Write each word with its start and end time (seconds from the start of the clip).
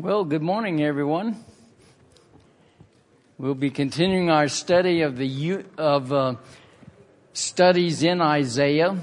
Well, 0.00 0.24
good 0.24 0.42
morning, 0.42 0.80
everyone. 0.80 1.44
We'll 3.36 3.56
be 3.56 3.70
continuing 3.70 4.30
our 4.30 4.46
study 4.46 5.00
of 5.00 5.16
the 5.16 5.64
of 5.76 6.12
uh, 6.12 6.36
studies 7.32 8.04
in 8.04 8.20
Isaiah, 8.20 8.96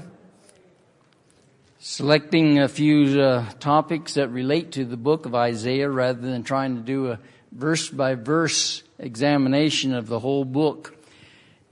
selecting 1.78 2.60
a 2.60 2.68
few 2.68 3.20
uh, 3.20 3.44
topics 3.60 4.14
that 4.14 4.28
relate 4.28 4.72
to 4.72 4.86
the 4.86 4.96
book 4.96 5.26
of 5.26 5.34
Isaiah, 5.34 5.90
rather 5.90 6.22
than 6.22 6.44
trying 6.44 6.76
to 6.76 6.80
do 6.80 7.10
a 7.10 7.18
verse 7.52 7.90
by 7.90 8.14
verse 8.14 8.82
examination 8.98 9.92
of 9.92 10.06
the 10.06 10.18
whole 10.18 10.46
book. 10.46 10.96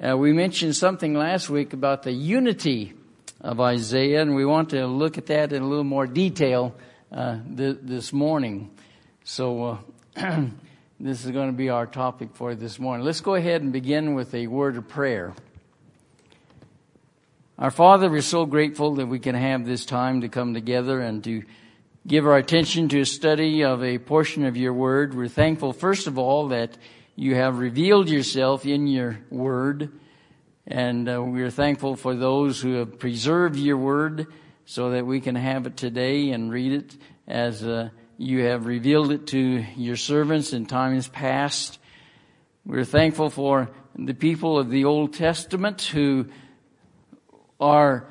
Uh, 0.06 0.18
we 0.18 0.34
mentioned 0.34 0.77
something 0.77 1.14
last 1.14 1.48
week 1.48 1.72
about 1.72 2.02
the 2.02 2.12
unity 2.12 2.93
of 3.41 3.59
Isaiah, 3.59 4.20
and 4.20 4.34
we 4.34 4.45
want 4.45 4.68
to 4.70 4.86
look 4.86 5.16
at 5.16 5.25
that 5.29 5.54
in 5.54 5.62
a 5.62 5.66
little 5.66 5.82
more 5.82 6.06
detail 6.06 6.75
uh, 7.11 7.38
th- 7.56 7.79
this 7.80 8.12
morning. 8.12 8.68
So, 9.27 9.80
uh, 10.18 10.43
this 11.01 11.24
is 11.24 11.30
going 11.30 11.46
to 11.46 11.56
be 11.56 11.70
our 11.70 11.87
topic 11.87 12.34
for 12.34 12.55
this 12.55 12.78
morning. 12.78 13.06
Let's 13.06 13.23
go 13.23 13.37
ahead 13.37 13.62
and 13.62 13.73
begin 13.73 14.12
with 14.12 14.34
a 14.34 14.48
word 14.48 14.77
of 14.77 14.87
prayer. 14.87 15.33
Our 17.59 17.70
Father, 17.70 18.10
we're 18.10 18.20
so 18.20 18.45
grateful 18.45 18.97
that 18.97 19.06
we 19.06 19.19
can 19.19 19.34
have 19.34 19.64
this 19.64 19.87
time 19.87 20.20
to 20.20 20.28
come 20.28 20.52
together 20.52 21.00
and 21.00 21.24
to 21.24 21.42
give 22.06 22.27
our 22.27 22.37
attention 22.37 22.91
to 22.91 23.00
a 23.00 23.06
study 23.06 23.64
of 23.64 23.83
a 23.83 23.97
portion 23.97 24.45
of 24.45 24.59
your 24.59 24.74
word. 24.74 25.14
We're 25.14 25.28
thankful, 25.28 25.72
first 25.72 26.06
of 26.06 26.19
all, 26.19 26.48
that 26.48 26.77
you 27.16 27.34
have 27.34 27.61
revealed 27.61 28.11
yourself 28.11 28.66
in 28.66 28.86
your 28.86 29.20
word. 29.30 29.91
And 30.66 31.09
uh, 31.09 31.22
we're 31.22 31.50
thankful 31.50 31.97
for 31.97 32.14
those 32.14 32.61
who 32.61 32.75
have 32.75 32.98
preserved 32.98 33.56
your 33.56 33.78
word 33.78 34.27
so 34.66 34.91
that 34.91 35.06
we 35.06 35.22
can 35.22 35.34
have 35.34 35.66
it 35.66 35.78
today 35.78 36.28
and 36.33 36.52
read 36.52 36.72
it 36.72 36.97
as 37.27 37.64
uh, 37.64 37.88
you 38.16 38.45
have 38.45 38.66
revealed 38.66 39.10
it 39.10 39.27
to 39.28 39.64
your 39.77 39.96
servants 39.96 40.52
in 40.52 40.66
times 40.66 41.09
past. 41.09 41.78
We're 42.64 42.84
thankful 42.84 43.30
for 43.30 43.70
the 43.97 44.14
people 44.14 44.58
of 44.58 44.70
the 44.70 44.84
Old 44.84 45.14
Testament 45.14 45.83
who 45.83 46.27
are 47.58 48.06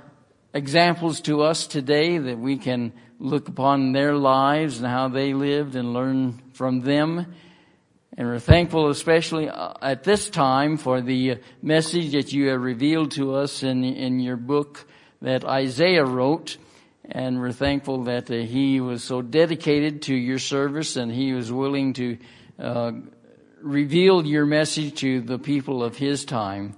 examples 0.53 1.21
to 1.21 1.41
us 1.41 1.67
today 1.67 2.17
that 2.17 2.37
we 2.37 2.57
can 2.57 2.93
look 3.19 3.47
upon 3.47 3.93
their 3.93 4.13
lives 4.15 4.79
and 4.79 4.87
how 4.87 5.07
they 5.07 5.33
lived 5.33 5.75
and 5.75 5.93
learn 5.93 6.41
from 6.53 6.81
them. 6.81 7.33
And 8.17 8.27
we're 8.27 8.39
thankful 8.39 8.89
especially 8.89 9.49
uh, 9.49 9.73
at 9.81 10.03
this 10.03 10.29
time 10.29 10.77
for 10.77 11.01
the 11.01 11.39
message 11.61 12.11
that 12.11 12.31
you 12.33 12.49
have 12.49 12.61
revealed 12.61 13.11
to 13.11 13.35
us 13.35 13.63
in, 13.63 13.83
in 13.83 14.19
your 14.19 14.37
book 14.37 14.85
that 15.21 15.45
Isaiah 15.45 16.05
wrote 16.05 16.57
and 17.09 17.39
we're 17.39 17.51
thankful 17.51 18.03
that 18.03 18.29
uh, 18.31 18.35
he 18.35 18.79
was 18.79 19.03
so 19.03 19.21
dedicated 19.21 20.03
to 20.03 20.15
your 20.15 20.39
service 20.39 20.95
and 20.95 21.11
he 21.11 21.33
was 21.33 21.51
willing 21.51 21.93
to 21.93 22.17
uh, 22.59 22.91
reveal 23.61 24.25
your 24.25 24.45
message 24.45 24.99
to 24.99 25.21
the 25.21 25.37
people 25.37 25.83
of 25.83 25.97
his 25.97 26.23
time. 26.25 26.75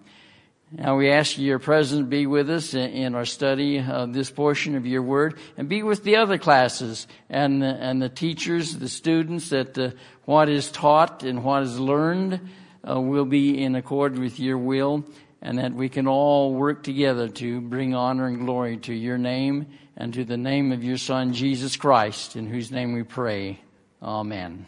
Now 0.72 0.98
we 0.98 1.12
ask 1.12 1.38
your 1.38 1.60
presence 1.60 2.08
be 2.10 2.26
with 2.26 2.50
us 2.50 2.74
in 2.74 3.14
our 3.14 3.26
study 3.26 3.80
of 3.80 4.14
this 4.14 4.32
portion 4.32 4.76
of 4.76 4.86
your 4.86 5.04
word 5.04 5.38
and 5.58 5.70
be 5.70 5.84
with 5.84 6.04
the 6.04 6.18
other 6.18 6.38
classes 6.38 7.08
and 7.30 7.62
the, 7.62 7.68
and 7.68 8.02
the 8.02 8.10
teachers, 8.10 8.76
the 8.76 8.90
students 8.90 9.50
that 9.50 9.78
uh, 9.78 9.92
what 10.26 10.50
is 10.50 10.72
taught 10.72 11.24
and 11.24 11.44
what 11.44 11.64
is 11.64 11.80
learned 11.80 12.50
uh, 12.88 13.00
will 13.00 13.26
be 13.26 13.64
in 13.64 13.76
accord 13.76 14.18
with 14.18 14.40
your 14.40 14.58
will 14.58 15.06
and 15.42 15.60
that 15.60 15.74
we 15.74 15.88
can 15.88 16.08
all 16.08 16.54
work 16.54 16.82
together 16.82 17.30
to 17.30 17.62
bring 17.62 17.94
honor 17.94 18.26
and 18.26 18.40
glory 18.40 18.78
to 18.78 18.94
your 18.94 19.20
name 19.20 19.68
and 19.98 20.14
to 20.14 20.26
the 20.26 20.38
name 20.38 20.72
of 20.72 20.84
your 20.84 20.98
Son, 20.98 21.34
Jesus 21.34 21.78
Christ, 21.78 22.36
in 22.36 22.48
whose 22.48 22.72
name 22.72 22.94
we 22.94 23.04
pray. 23.04 23.60
Amen. 24.02 24.66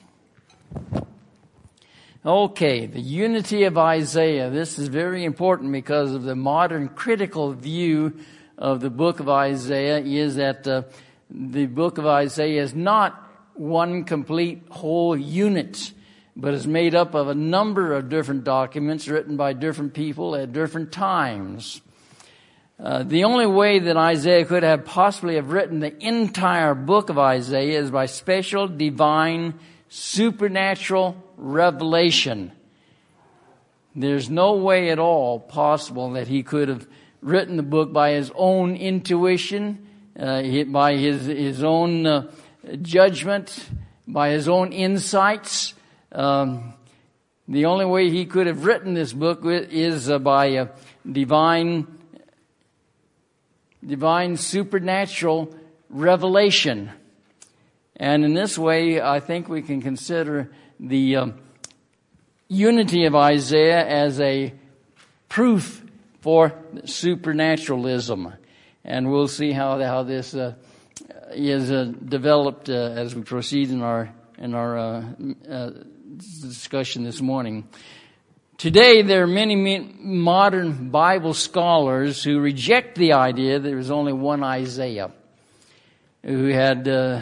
Okay, 2.26 2.86
the 2.86 3.00
unity 3.00 3.64
of 3.64 3.78
Isaiah. 3.78 4.50
This 4.50 4.80
is 4.80 4.88
very 4.88 5.24
important 5.24 5.72
because 5.72 6.14
of 6.14 6.24
the 6.24 6.36
modern 6.36 6.90
critical 6.90 7.54
view 7.54 8.20
of 8.58 8.82
the 8.82 8.90
book 8.90 9.20
of 9.20 9.30
Isaiah 9.30 10.00
is 10.00 10.36
that 10.36 10.68
uh, 10.68 10.84
the 11.30 11.68
book 11.68 11.98
of 11.98 12.06
Isaiah 12.06 12.64
is 12.64 12.74
not 12.74 13.24
one 13.54 14.04
complete 14.04 14.64
whole 14.70 15.16
unit, 15.16 15.92
but 16.36 16.54
is 16.54 16.68
made 16.68 16.96
up 16.96 17.14
of 17.16 17.28
a 17.28 17.36
number 17.36 17.94
of 17.94 18.10
different 18.10 18.44
documents 18.44 19.08
written 19.08 19.38
by 19.38 19.54
different 19.54 19.94
people 19.94 20.36
at 20.36 20.54
different 20.54 20.92
times. 20.92 21.82
Uh, 22.80 23.02
the 23.02 23.24
only 23.24 23.48
way 23.48 23.80
that 23.80 23.98
Isaiah 23.98 24.46
could 24.46 24.62
have 24.62 24.86
possibly 24.86 25.36
have 25.36 25.52
written 25.52 25.80
the 25.80 25.98
entire 26.06 26.76
book 26.76 27.10
of 27.10 27.18
Isaiah 27.18 27.80
is 27.80 27.90
by 27.90 28.06
special 28.06 28.68
divine 28.68 29.56
supernatural 29.90 31.16
revelation. 31.38 32.52
There's 33.96 34.30
no 34.30 34.58
way 34.58 34.92
at 34.92 35.00
all 35.00 35.40
possible 35.40 36.12
that 36.12 36.28
he 36.28 36.44
could 36.44 36.70
have 36.70 36.88
written 37.20 37.58
the 37.58 37.64
book 37.64 37.92
by 37.92 38.12
his 38.12 38.32
own 38.36 38.76
intuition, 38.76 39.88
uh, 40.20 40.44
by 40.66 40.98
his 40.98 41.26
his 41.26 41.64
own 41.64 42.06
uh, 42.06 42.32
judgment, 42.84 43.70
by 44.08 44.30
his 44.30 44.48
own 44.48 44.72
insights. 44.72 45.74
Um, 46.12 46.76
the 47.48 47.66
only 47.66 47.86
way 47.86 48.12
he 48.12 48.28
could 48.28 48.46
have 48.46 48.66
written 48.66 48.94
this 48.94 49.14
book 49.14 49.40
is 49.44 50.12
uh, 50.12 50.20
by 50.20 50.70
divine 51.12 51.97
divine 53.88 54.36
supernatural 54.36 55.56
revelation. 55.90 56.92
And 57.96 58.24
in 58.26 58.34
this 58.34 58.58
way, 58.58 59.02
I 59.02 59.20
think 59.20 59.50
we 59.50 59.62
can 59.62 59.82
consider 59.82 60.52
the 60.80 61.16
um, 61.16 61.40
unity 62.48 63.06
of 63.06 63.16
Isaiah 63.16 63.86
as 63.86 64.20
a 64.20 64.54
proof 65.30 65.84
for 66.22 66.54
supernaturalism. 66.86 68.34
And 68.84 69.10
we'll 69.10 69.28
see 69.28 69.52
how, 69.52 69.82
how 69.82 70.04
this 70.04 70.36
uh, 70.36 70.54
is 71.32 71.72
uh, 71.72 71.92
developed 72.06 72.70
uh, 72.70 72.74
as 72.74 73.16
we 73.16 73.24
proceed 73.24 73.72
in 73.72 73.82
our, 73.82 74.14
in 74.38 74.54
our 74.54 74.78
uh, 74.78 75.04
uh, 75.50 75.72
discussion 76.18 77.04
this 77.04 77.22
morning. 77.22 77.68
Today, 78.58 79.04
there 79.04 79.22
are 79.22 79.28
many 79.28 79.56
modern 80.00 80.90
Bible 80.90 81.36
scholars 81.36 82.24
who 82.24 82.40
reject 82.40 82.98
the 82.98 83.14
idea 83.14 83.60
that 83.60 83.68
there 83.68 83.78
was 83.78 83.92
only 83.92 84.14
one 84.14 84.44
Isaiah 84.44 85.12
who 86.24 86.48
had 86.48 86.88
uh, 86.88 87.22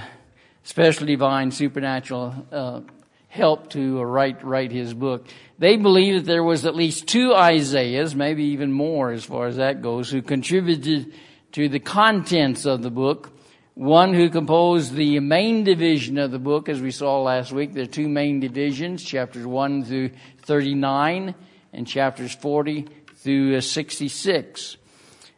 special 0.64 1.06
divine 1.06 1.52
supernatural 1.52 2.34
uh, 2.54 2.82
help 3.28 3.70
to 3.72 4.02
write 4.02 4.46
write 4.46 4.72
his 4.72 4.94
book. 4.94 5.28
They 5.60 5.76
believe 5.76 6.22
that 6.22 6.26
there 6.26 6.42
was 6.42 6.66
at 6.66 6.74
least 6.74 7.10
two 7.10 7.36
Isaiahs, 7.36 8.16
maybe 8.16 8.46
even 8.46 8.72
more 8.72 9.12
as 9.12 9.26
far 9.26 9.48
as 9.48 9.58
that 9.58 9.82
goes, 9.82 10.10
who 10.10 10.22
contributed 10.22 11.14
to 11.52 11.68
the 11.68 11.82
contents 11.82 12.64
of 12.64 12.82
the 12.82 12.92
book. 12.92 13.36
One 13.74 14.14
who 14.14 14.30
composed 14.30 14.94
the 14.94 15.20
main 15.20 15.66
division 15.66 16.18
of 16.18 16.32
the 16.32 16.40
book, 16.40 16.70
as 16.70 16.80
we 16.80 16.92
saw 16.92 17.22
last 17.22 17.52
week. 17.52 17.74
There 17.74 17.84
are 17.84 17.88
two 17.88 18.08
main 18.08 18.40
divisions, 18.40 19.04
chapters 19.04 19.46
1 19.46 19.84
through 19.84 20.12
39 20.46 21.36
and 21.74 21.88
chapters 21.88 22.34
40 22.34 22.88
through 23.18 23.58
uh, 23.58 23.62
66. 23.62 24.78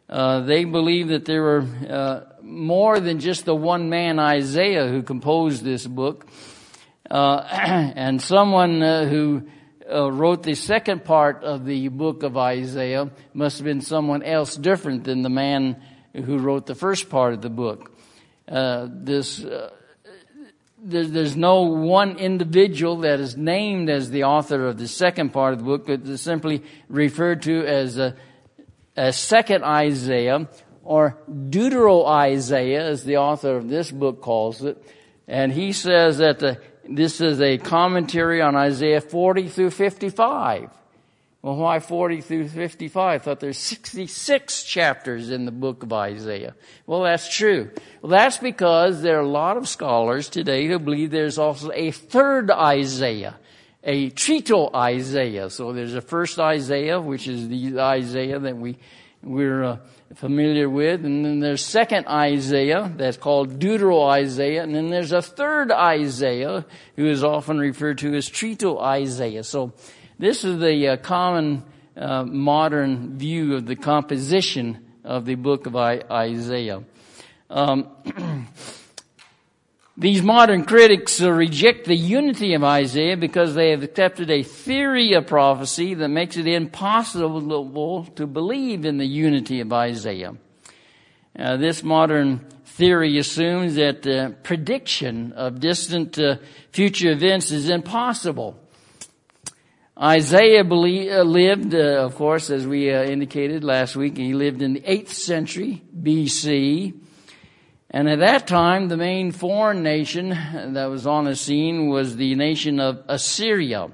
Uh, 0.08 0.40
they 0.40 0.64
believe 0.64 1.08
that 1.08 1.24
there 1.24 1.42
were 1.42 1.66
uh, 1.88 2.20
more 2.42 2.98
than 2.98 3.18
just 3.18 3.44
the 3.44 3.54
one 3.54 3.90
man 3.90 4.18
Isaiah 4.18 4.88
who 4.88 5.02
composed 5.02 5.64
this 5.64 5.86
book, 5.86 6.26
uh, 7.10 7.38
and 7.96 8.20
someone 8.20 8.82
uh, 8.82 9.06
who 9.06 9.48
uh, 9.90 10.10
wrote 10.10 10.42
the 10.42 10.54
second 10.54 11.04
part 11.04 11.44
of 11.44 11.64
the 11.64 11.88
book 11.88 12.22
of 12.22 12.36
Isaiah 12.36 13.10
must 13.34 13.58
have 13.58 13.64
been 13.64 13.80
someone 13.80 14.22
else 14.22 14.56
different 14.56 15.04
than 15.04 15.22
the 15.22 15.30
man 15.30 15.76
who 16.14 16.38
wrote 16.38 16.66
the 16.66 16.74
first 16.74 17.10
part 17.10 17.34
of 17.34 17.42
the 17.42 17.50
book. 17.50 17.92
this 18.46 19.44
there's 20.82 21.36
no 21.36 21.62
one 21.62 22.18
individual 22.18 22.98
that 22.98 23.20
is 23.20 23.36
named 23.36 23.90
as 23.90 24.10
the 24.10 24.24
author 24.24 24.66
of 24.66 24.78
the 24.78 24.88
second 24.88 25.30
part 25.30 25.52
of 25.52 25.58
the 25.58 25.64
book, 25.64 25.86
but 25.86 26.02
is 26.02 26.20
simply 26.20 26.62
referred 26.88 27.42
to 27.42 27.66
as 27.66 27.98
a, 27.98 28.14
a 28.96 29.12
second 29.12 29.64
Isaiah 29.64 30.48
or 30.82 31.18
Deutero 31.28 32.06
Isaiah, 32.06 32.86
as 32.86 33.04
the 33.04 33.18
author 33.18 33.56
of 33.56 33.68
this 33.68 33.90
book 33.90 34.22
calls 34.22 34.64
it. 34.64 34.82
And 35.26 35.52
he 35.52 35.72
says 35.72 36.18
that 36.18 36.38
the, 36.38 36.60
this 36.88 37.20
is 37.20 37.40
a 37.40 37.58
commentary 37.58 38.40
on 38.40 38.56
Isaiah 38.56 39.00
40 39.00 39.48
through 39.48 39.70
55. 39.70 40.70
Well, 41.48 41.56
why 41.56 41.80
40 41.80 42.20
through 42.20 42.48
55? 42.48 43.22
I 43.22 43.24
thought 43.24 43.40
there's 43.40 43.56
66 43.56 44.64
chapters 44.64 45.30
in 45.30 45.46
the 45.46 45.50
book 45.50 45.82
of 45.82 45.90
Isaiah. 45.94 46.54
Well, 46.86 47.04
that's 47.04 47.34
true. 47.34 47.70
Well, 48.02 48.10
that's 48.10 48.36
because 48.36 49.00
there 49.00 49.16
are 49.16 49.22
a 49.22 49.26
lot 49.26 49.56
of 49.56 49.66
scholars 49.66 50.28
today 50.28 50.66
who 50.66 50.78
believe 50.78 51.10
there's 51.10 51.38
also 51.38 51.70
a 51.72 51.90
third 51.90 52.50
Isaiah, 52.50 53.38
a 53.82 54.10
Trito 54.10 54.74
Isaiah. 54.74 55.48
So 55.48 55.72
there's 55.72 55.94
a 55.94 56.02
first 56.02 56.38
Isaiah, 56.38 57.00
which 57.00 57.26
is 57.26 57.48
the 57.48 57.80
Isaiah 57.80 58.38
that 58.40 58.58
we, 58.58 58.76
we're 59.22 59.64
uh, 59.64 59.78
familiar 60.16 60.68
with. 60.68 61.02
And 61.02 61.24
then 61.24 61.40
there's 61.40 61.64
second 61.64 62.08
Isaiah 62.08 62.92
that's 62.94 63.16
called 63.16 63.58
Deutero 63.58 64.06
Isaiah. 64.10 64.64
And 64.64 64.74
then 64.74 64.90
there's 64.90 65.12
a 65.12 65.22
third 65.22 65.72
Isaiah 65.72 66.66
who 66.96 67.06
is 67.06 67.24
often 67.24 67.56
referred 67.56 67.96
to 67.98 68.14
as 68.16 68.28
Trito 68.28 68.78
Isaiah. 68.82 69.44
So 69.44 69.72
this 70.18 70.44
is 70.44 70.58
the 70.58 70.88
uh, 70.88 70.96
common 70.96 71.62
uh, 71.96 72.24
modern 72.24 73.18
view 73.18 73.54
of 73.54 73.66
the 73.66 73.76
composition 73.76 74.84
of 75.04 75.24
the 75.24 75.34
book 75.34 75.66
of 75.66 75.76
I- 75.76 76.02
Isaiah. 76.10 76.82
Um, 77.50 77.88
These 79.98 80.22
modern 80.22 80.62
critics 80.64 81.20
reject 81.20 81.86
the 81.86 81.96
unity 81.96 82.54
of 82.54 82.62
Isaiah 82.62 83.16
because 83.16 83.56
they 83.56 83.70
have 83.70 83.82
accepted 83.82 84.30
a 84.30 84.44
theory 84.44 85.14
of 85.14 85.26
prophecy 85.26 85.94
that 85.94 86.06
makes 86.06 86.36
it 86.36 86.46
impossible 86.46 88.04
to 88.14 88.26
believe 88.28 88.84
in 88.84 88.98
the 88.98 89.06
unity 89.06 89.58
of 89.58 89.72
Isaiah. 89.72 90.36
Uh, 91.36 91.56
this 91.56 91.82
modern 91.82 92.46
theory 92.64 93.18
assumes 93.18 93.74
that 93.74 94.06
uh, 94.06 94.30
prediction 94.44 95.32
of 95.32 95.58
distant 95.58 96.16
uh, 96.16 96.36
future 96.70 97.10
events 97.10 97.50
is 97.50 97.68
impossible. 97.68 98.56
Isaiah 100.00 100.62
uh, 100.62 101.22
lived, 101.24 101.74
uh, 101.74 102.04
of 102.04 102.14
course, 102.14 102.50
as 102.50 102.64
we 102.64 102.92
uh, 102.92 103.02
indicated 103.02 103.64
last 103.64 103.96
week, 103.96 104.16
he 104.16 104.32
lived 104.32 104.62
in 104.62 104.74
the 104.74 104.80
8th 104.80 105.08
century 105.08 105.82
BC. 106.00 106.94
And 107.90 108.08
at 108.08 108.20
that 108.20 108.46
time, 108.46 108.86
the 108.86 108.96
main 108.96 109.32
foreign 109.32 109.82
nation 109.82 110.28
that 110.28 110.86
was 110.86 111.04
on 111.04 111.24
the 111.24 111.34
scene 111.34 111.88
was 111.88 112.14
the 112.14 112.36
nation 112.36 112.78
of 112.78 113.02
Assyria. 113.08 113.88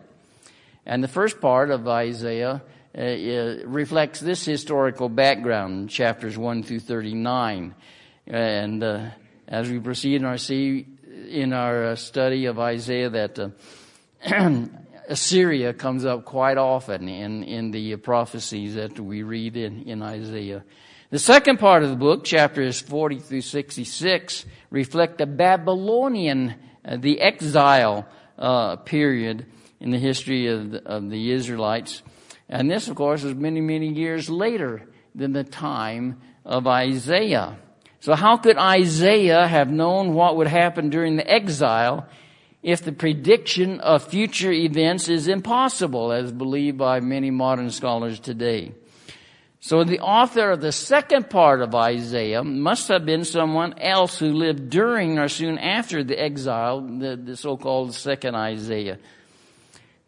And 0.84 1.02
the 1.02 1.08
first 1.08 1.40
part 1.40 1.70
of 1.70 1.88
Isaiah 1.88 2.62
uh, 2.96 3.00
uh, 3.00 3.56
reflects 3.64 4.20
this 4.20 4.44
historical 4.44 5.08
background, 5.08 5.88
chapters 5.88 6.36
1 6.36 6.64
through 6.64 6.80
39. 6.80 7.74
And 8.26 8.84
uh, 8.84 9.06
as 9.48 9.70
we 9.70 9.78
proceed 9.78 10.16
in 10.16 10.26
our, 10.26 10.36
see, 10.36 10.84
in 11.30 11.54
our 11.54 11.96
study 11.96 12.44
of 12.44 12.58
Isaiah, 12.58 13.08
that 13.08 13.52
Assyria 15.08 15.74
comes 15.74 16.04
up 16.04 16.24
quite 16.24 16.56
often 16.56 17.08
in, 17.08 17.44
in 17.44 17.70
the 17.70 17.96
prophecies 17.96 18.74
that 18.74 18.98
we 18.98 19.22
read 19.22 19.56
in, 19.56 19.82
in 19.82 20.02
Isaiah. 20.02 20.64
The 21.10 21.18
second 21.18 21.58
part 21.58 21.82
of 21.82 21.90
the 21.90 21.96
book, 21.96 22.24
chapters 22.24 22.80
40 22.80 23.20
through 23.20 23.42
66, 23.42 24.46
reflect 24.70 25.18
the 25.18 25.26
Babylonian, 25.26 26.54
uh, 26.84 26.96
the 26.96 27.20
exile 27.20 28.06
uh, 28.38 28.76
period 28.76 29.46
in 29.80 29.90
the 29.90 29.98
history 29.98 30.48
of 30.48 30.70
the, 30.70 30.82
of 30.84 31.10
the 31.10 31.30
Israelites. 31.30 32.02
And 32.48 32.70
this, 32.70 32.88
of 32.88 32.96
course, 32.96 33.22
is 33.24 33.34
many, 33.34 33.60
many 33.60 33.92
years 33.92 34.30
later 34.30 34.82
than 35.14 35.32
the 35.32 35.44
time 35.44 36.20
of 36.44 36.66
Isaiah. 36.66 37.58
So 38.00 38.14
how 38.14 38.36
could 38.36 38.58
Isaiah 38.58 39.46
have 39.46 39.70
known 39.70 40.14
what 40.14 40.36
would 40.36 40.46
happen 40.46 40.90
during 40.90 41.16
the 41.16 41.30
exile 41.30 42.08
if 42.64 42.82
the 42.82 42.92
prediction 42.92 43.78
of 43.80 44.02
future 44.02 44.50
events 44.50 45.08
is 45.08 45.28
impossible, 45.28 46.10
as 46.10 46.32
believed 46.32 46.78
by 46.78 46.98
many 46.98 47.30
modern 47.30 47.70
scholars 47.70 48.18
today? 48.18 48.72
So 49.60 49.84
the 49.84 50.00
author 50.00 50.50
of 50.50 50.60
the 50.60 50.72
second 50.72 51.30
part 51.30 51.62
of 51.62 51.74
Isaiah 51.74 52.42
must 52.42 52.88
have 52.88 53.06
been 53.06 53.24
someone 53.24 53.78
else 53.78 54.18
who 54.18 54.32
lived 54.32 54.68
during 54.70 55.18
or 55.18 55.28
soon 55.28 55.58
after 55.58 56.02
the 56.02 56.20
exile, 56.20 56.80
the, 56.80 57.16
the 57.16 57.36
so-called 57.36 57.94
second 57.94 58.34
Isaiah. 58.34 58.98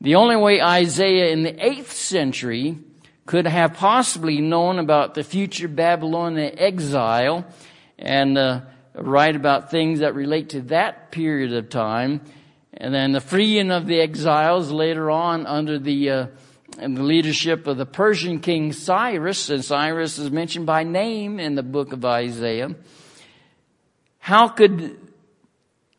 The 0.01 0.17
only 0.17 0.37
way 0.37 0.61
Isaiah 0.61 1.29
in 1.29 1.43
the 1.43 1.53
8th 1.53 1.87
century 1.89 2.79
could 3.25 3.47
have 3.47 3.75
possibly 3.75 4.41
known 4.41 4.79
about 4.79 5.15
the 5.15 5.25
future 5.25 5.69
Babylonian 5.69 6.59
exile 6.59 7.47
and 7.99 8.37
uh, 8.37 8.61
write 8.95 9.37
about 9.37 9.71
things 9.71 10.01
that 10.01 10.15
relate 10.15 10.51
to 10.51 10.63
that 10.63 11.11
period 11.11 11.53
of 11.53 11.69
time, 11.69 12.21
and 12.77 12.95
then 12.95 13.13
the 13.13 13.21
freeing 13.21 13.71
of 13.71 13.87
the 13.87 14.01
exiles 14.01 14.71
later 14.71 15.11
on 15.11 15.47
under 15.47 15.79
the 15.79 16.11
uh, 16.11 16.27
the 16.77 16.89
leadership 16.89 17.67
of 17.67 17.79
the 17.79 17.87
Persian 17.87 18.41
king 18.41 18.73
Cyrus, 18.73 19.49
and 19.49 19.65
Cyrus 19.65 20.19
is 20.19 20.31
mentioned 20.31 20.67
by 20.67 20.83
name 20.83 21.41
in 21.41 21.55
the 21.55 21.63
book 21.63 21.93
of 21.93 22.05
Isaiah. 22.05 22.75
How 24.19 24.49
could 24.49 24.99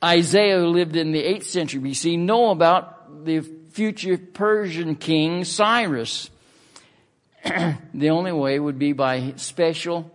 Isaiah, 0.03 0.59
who 0.59 0.67
lived 0.67 0.95
in 0.95 1.11
the 1.11 1.23
8th 1.23 1.45
century 1.45 1.81
BC, 1.81 2.19
know 2.19 2.51
about 2.51 3.25
the 3.25 3.39
future 3.71 4.17
Persian 4.17 4.95
king 4.95 5.45
Cyrus? 5.45 6.29
the 7.43 8.09
only 8.09 8.31
way 8.31 8.59
would 8.59 8.77
be 8.77 8.93
by 8.93 9.33
special, 9.37 10.11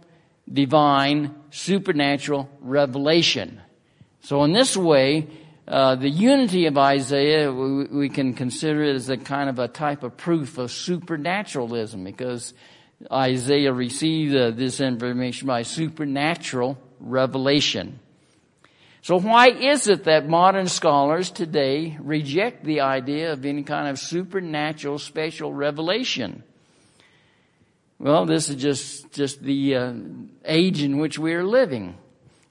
divine, 0.53 1.35
supernatural 1.51 2.49
revelation. 2.61 3.61
So 4.21 4.45
in 4.45 4.53
this 4.53 4.77
way, 4.77 5.27
uh, 5.67 5.95
the 5.95 6.11
unity 6.11 6.67
of 6.67 6.77
Isaiah, 6.77 7.53
we, 7.53 7.85
we, 7.85 8.09
can 8.09 8.35
consider 8.35 8.83
it 8.83 8.97
as 8.97 9.09
a 9.09 9.17
kind 9.17 9.49
of 9.49 9.61
a 9.61 9.69
type 9.69 10.03
of 10.03 10.17
proof 10.17 10.59
of 10.59 10.73
supernaturalism 10.73 12.03
because 12.03 12.53
Isaiah 13.11 13.73
received 13.73 14.35
uh, 14.35 14.51
this 14.51 14.81
information 14.81 15.47
by 15.47 15.63
supernatural 15.63 16.79
revelation. 16.99 18.01
So 19.03 19.19
why 19.21 19.51
is 19.51 19.87
it 19.87 20.05
that 20.05 20.29
modern 20.29 20.67
scholars 20.67 21.31
today 21.31 21.97
reject 22.01 22.65
the 22.65 22.81
idea 22.81 23.33
of 23.33 23.45
any 23.45 23.63
kind 23.63 23.89
of 23.89 24.01
supernatural 24.01 24.99
special 24.99 25.53
revelation? 25.53 26.43
Well, 28.01 28.27
this 28.27 28.49
is 28.49 28.57
just, 28.57 29.13
just 29.13 29.43
the 29.43 29.77
uh, 29.77 29.95
age 30.45 30.83
in 30.83 30.99
which 30.99 31.21
we 31.21 31.35
are 31.35 31.45
living 31.45 31.97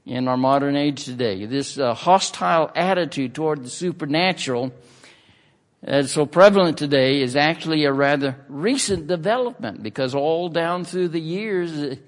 in 0.05 0.27
our 0.27 0.37
modern 0.37 0.75
age 0.75 1.05
today. 1.05 1.45
This 1.45 1.77
uh, 1.77 1.93
hostile 1.93 2.71
attitude 2.75 3.35
toward 3.35 3.63
the 3.63 3.69
supernatural 3.69 4.71
that's 5.83 6.11
so 6.11 6.27
prevalent 6.27 6.77
today 6.77 7.21
is 7.21 7.35
actually 7.35 7.85
a 7.85 7.93
rather 7.93 8.35
recent 8.47 9.07
development 9.07 9.81
because 9.81 10.13
all 10.13 10.47
down 10.47 10.85
through 10.85 11.07
the 11.07 11.19
years 11.19 11.75
it 11.75 11.99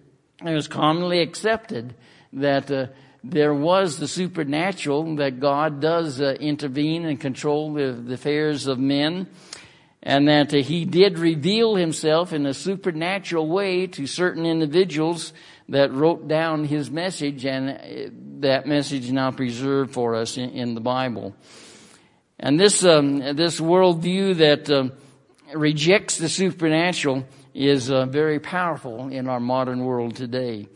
was 0.41 0.67
commonly 0.67 1.21
accepted 1.21 1.95
that 2.33 2.69
uh, 2.69 2.87
there 3.23 3.53
was 3.53 3.97
the 3.97 4.07
supernatural, 4.07 5.15
that 5.15 5.39
God 5.39 5.79
does 5.79 6.21
uh, 6.21 6.35
intervene 6.39 7.05
and 7.05 7.19
control 7.19 7.73
the, 7.73 7.93
the, 7.93 8.15
affairs 8.15 8.67
of 8.67 8.77
men, 8.77 9.27
and 10.01 10.27
that 10.27 10.53
uh, 10.53 10.57
He 10.57 10.85
did 10.85 11.17
reveal 11.17 11.75
Himself 11.75 12.33
in 12.33 12.45
a 12.45 12.53
supernatural 12.53 13.47
way 13.47 13.87
to 13.87 14.05
certain 14.05 14.45
individuals 14.45 15.31
that 15.69 15.91
wrote 15.91 16.27
down 16.27 16.65
his 16.65 16.91
message, 16.91 17.45
and 17.45 17.69
uh, 17.69 18.09
that 18.39 18.65
message 18.65 19.05
is 19.05 19.11
now 19.11 19.31
preserved 19.31 19.93
for 19.93 20.15
us 20.15 20.37
in, 20.37 20.49
in 20.51 20.75
the 20.75 20.81
Bible. 20.81 21.35
And 22.39 22.59
this 22.59 22.83
um, 22.83 23.19
this 23.19 23.59
worldview 23.59 24.37
that 24.37 24.69
uh, 24.69 24.89
rejects 25.53 26.17
the 26.17 26.29
supernatural 26.29 27.25
is 27.53 27.89
uh, 27.89 28.05
very 28.05 28.39
powerful 28.39 29.07
in 29.07 29.27
our 29.27 29.39
modern 29.39 29.83
world 29.85 30.15
today. 30.15 30.67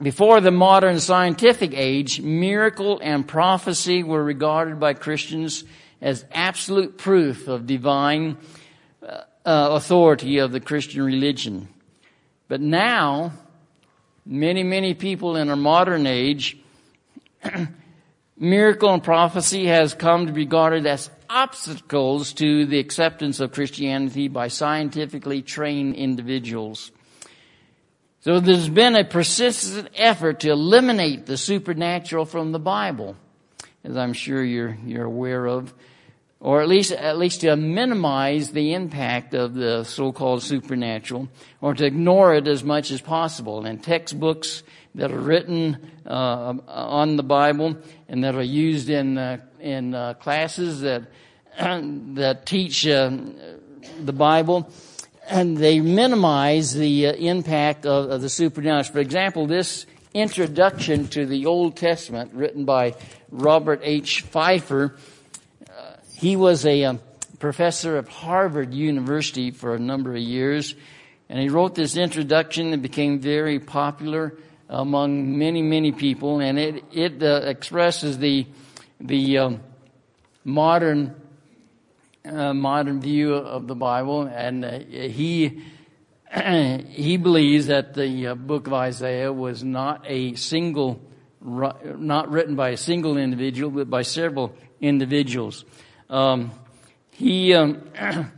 Before 0.00 0.40
the 0.40 0.50
modern 0.52 1.00
scientific 1.00 1.72
age, 1.74 2.20
miracle 2.20 3.00
and 3.02 3.26
prophecy 3.26 4.02
were 4.02 4.22
regarded 4.22 4.78
by 4.78 4.94
Christians 4.94 5.64
as 6.00 6.24
absolute 6.30 6.98
proof 6.98 7.48
of 7.48 7.66
divine 7.66 8.36
uh, 9.02 9.24
authority 9.44 10.38
of 10.38 10.52
the 10.52 10.60
Christian 10.60 11.02
religion. 11.02 11.68
But 12.46 12.60
now, 12.60 13.32
many, 14.28 14.62
many 14.62 14.94
people 14.94 15.36
in 15.36 15.48
our 15.48 15.56
modern 15.56 16.06
age, 16.06 16.58
miracle 18.36 18.92
and 18.92 19.02
prophecy 19.02 19.66
has 19.66 19.94
come 19.94 20.26
to 20.26 20.32
be 20.32 20.42
regarded 20.42 20.86
as 20.86 21.10
obstacles 21.30 22.32
to 22.34 22.66
the 22.66 22.78
acceptance 22.78 23.40
of 23.40 23.52
Christianity 23.52 24.28
by 24.28 24.48
scientifically 24.48 25.42
trained 25.42 25.96
individuals. 25.96 26.92
So 28.20 28.40
there's 28.40 28.68
been 28.68 28.96
a 28.96 29.04
persistent 29.04 29.88
effort 29.94 30.40
to 30.40 30.50
eliminate 30.50 31.26
the 31.26 31.36
supernatural 31.36 32.26
from 32.26 32.52
the 32.52 32.58
Bible, 32.58 33.16
as 33.84 33.96
I'm 33.96 34.12
sure 34.12 34.44
you're, 34.44 34.76
you're 34.84 35.04
aware 35.04 35.46
of 35.46 35.72
or 36.40 36.62
at 36.62 36.68
least 36.68 36.92
at 36.92 37.18
least 37.18 37.40
to 37.40 37.56
minimize 37.56 38.52
the 38.52 38.74
impact 38.74 39.34
of 39.34 39.54
the 39.54 39.84
so-called 39.84 40.42
supernatural, 40.42 41.28
or 41.60 41.74
to 41.74 41.84
ignore 41.84 42.34
it 42.34 42.46
as 42.46 42.62
much 42.62 42.90
as 42.90 43.00
possible. 43.00 43.64
And 43.64 43.82
textbooks 43.82 44.62
that 44.94 45.10
are 45.10 45.18
written 45.18 45.90
uh, 46.06 46.54
on 46.68 47.16
the 47.16 47.22
Bible 47.22 47.76
and 48.08 48.22
that 48.24 48.34
are 48.34 48.42
used 48.42 48.88
in 48.88 49.18
uh, 49.18 49.38
in 49.60 49.94
uh, 49.94 50.14
classes 50.14 50.82
that 50.82 51.04
that 51.58 52.46
teach 52.46 52.86
uh, 52.86 53.10
the 54.00 54.12
Bible, 54.12 54.70
and 55.28 55.56
they 55.56 55.80
minimize 55.80 56.72
the 56.72 57.08
uh, 57.08 57.12
impact 57.14 57.84
of, 57.84 58.10
of 58.10 58.20
the 58.20 58.28
supernatural. 58.28 58.92
For 58.92 59.00
example, 59.00 59.48
this 59.48 59.86
introduction 60.14 61.08
to 61.08 61.26
the 61.26 61.46
Old 61.46 61.76
Testament, 61.76 62.32
written 62.32 62.64
by 62.64 62.94
Robert 63.30 63.80
H. 63.82 64.22
Pfeiffer 64.22 64.96
he 66.18 66.36
was 66.36 66.66
a 66.66 66.84
um, 66.84 67.00
professor 67.38 67.96
at 67.96 68.08
Harvard 68.08 68.74
University 68.74 69.50
for 69.50 69.74
a 69.74 69.78
number 69.78 70.12
of 70.14 70.20
years, 70.20 70.74
And 71.28 71.38
he 71.38 71.48
wrote 71.48 71.74
this 71.74 71.96
introduction 71.96 72.70
that 72.70 72.80
became 72.80 73.20
very 73.20 73.58
popular 73.58 74.38
among 74.68 75.36
many, 75.36 75.62
many 75.62 75.92
people, 75.92 76.40
and 76.40 76.58
it, 76.58 76.84
it 76.92 77.22
uh, 77.22 77.42
expresses 77.44 78.18
the, 78.18 78.46
the 79.00 79.38
um, 79.38 79.60
modern, 80.44 81.14
uh, 82.24 82.54
modern 82.54 83.00
view 83.00 83.34
of 83.34 83.66
the 83.66 83.74
Bible, 83.74 84.22
and 84.22 84.64
uh, 84.64 84.78
he, 84.78 85.62
he 86.88 87.16
believes 87.18 87.66
that 87.66 87.94
the 87.94 88.28
uh, 88.28 88.34
book 88.34 88.66
of 88.66 88.72
Isaiah 88.72 89.32
was 89.32 89.62
not 89.62 90.04
a 90.06 90.34
single, 90.34 91.00
not 91.42 92.30
written 92.30 92.56
by 92.56 92.70
a 92.70 92.76
single 92.76 93.18
individual, 93.18 93.70
but 93.70 93.90
by 93.90 94.02
several 94.02 94.54
individuals. 94.80 95.64
Um, 96.10 96.52
he, 97.10 97.52
um, 97.52 97.82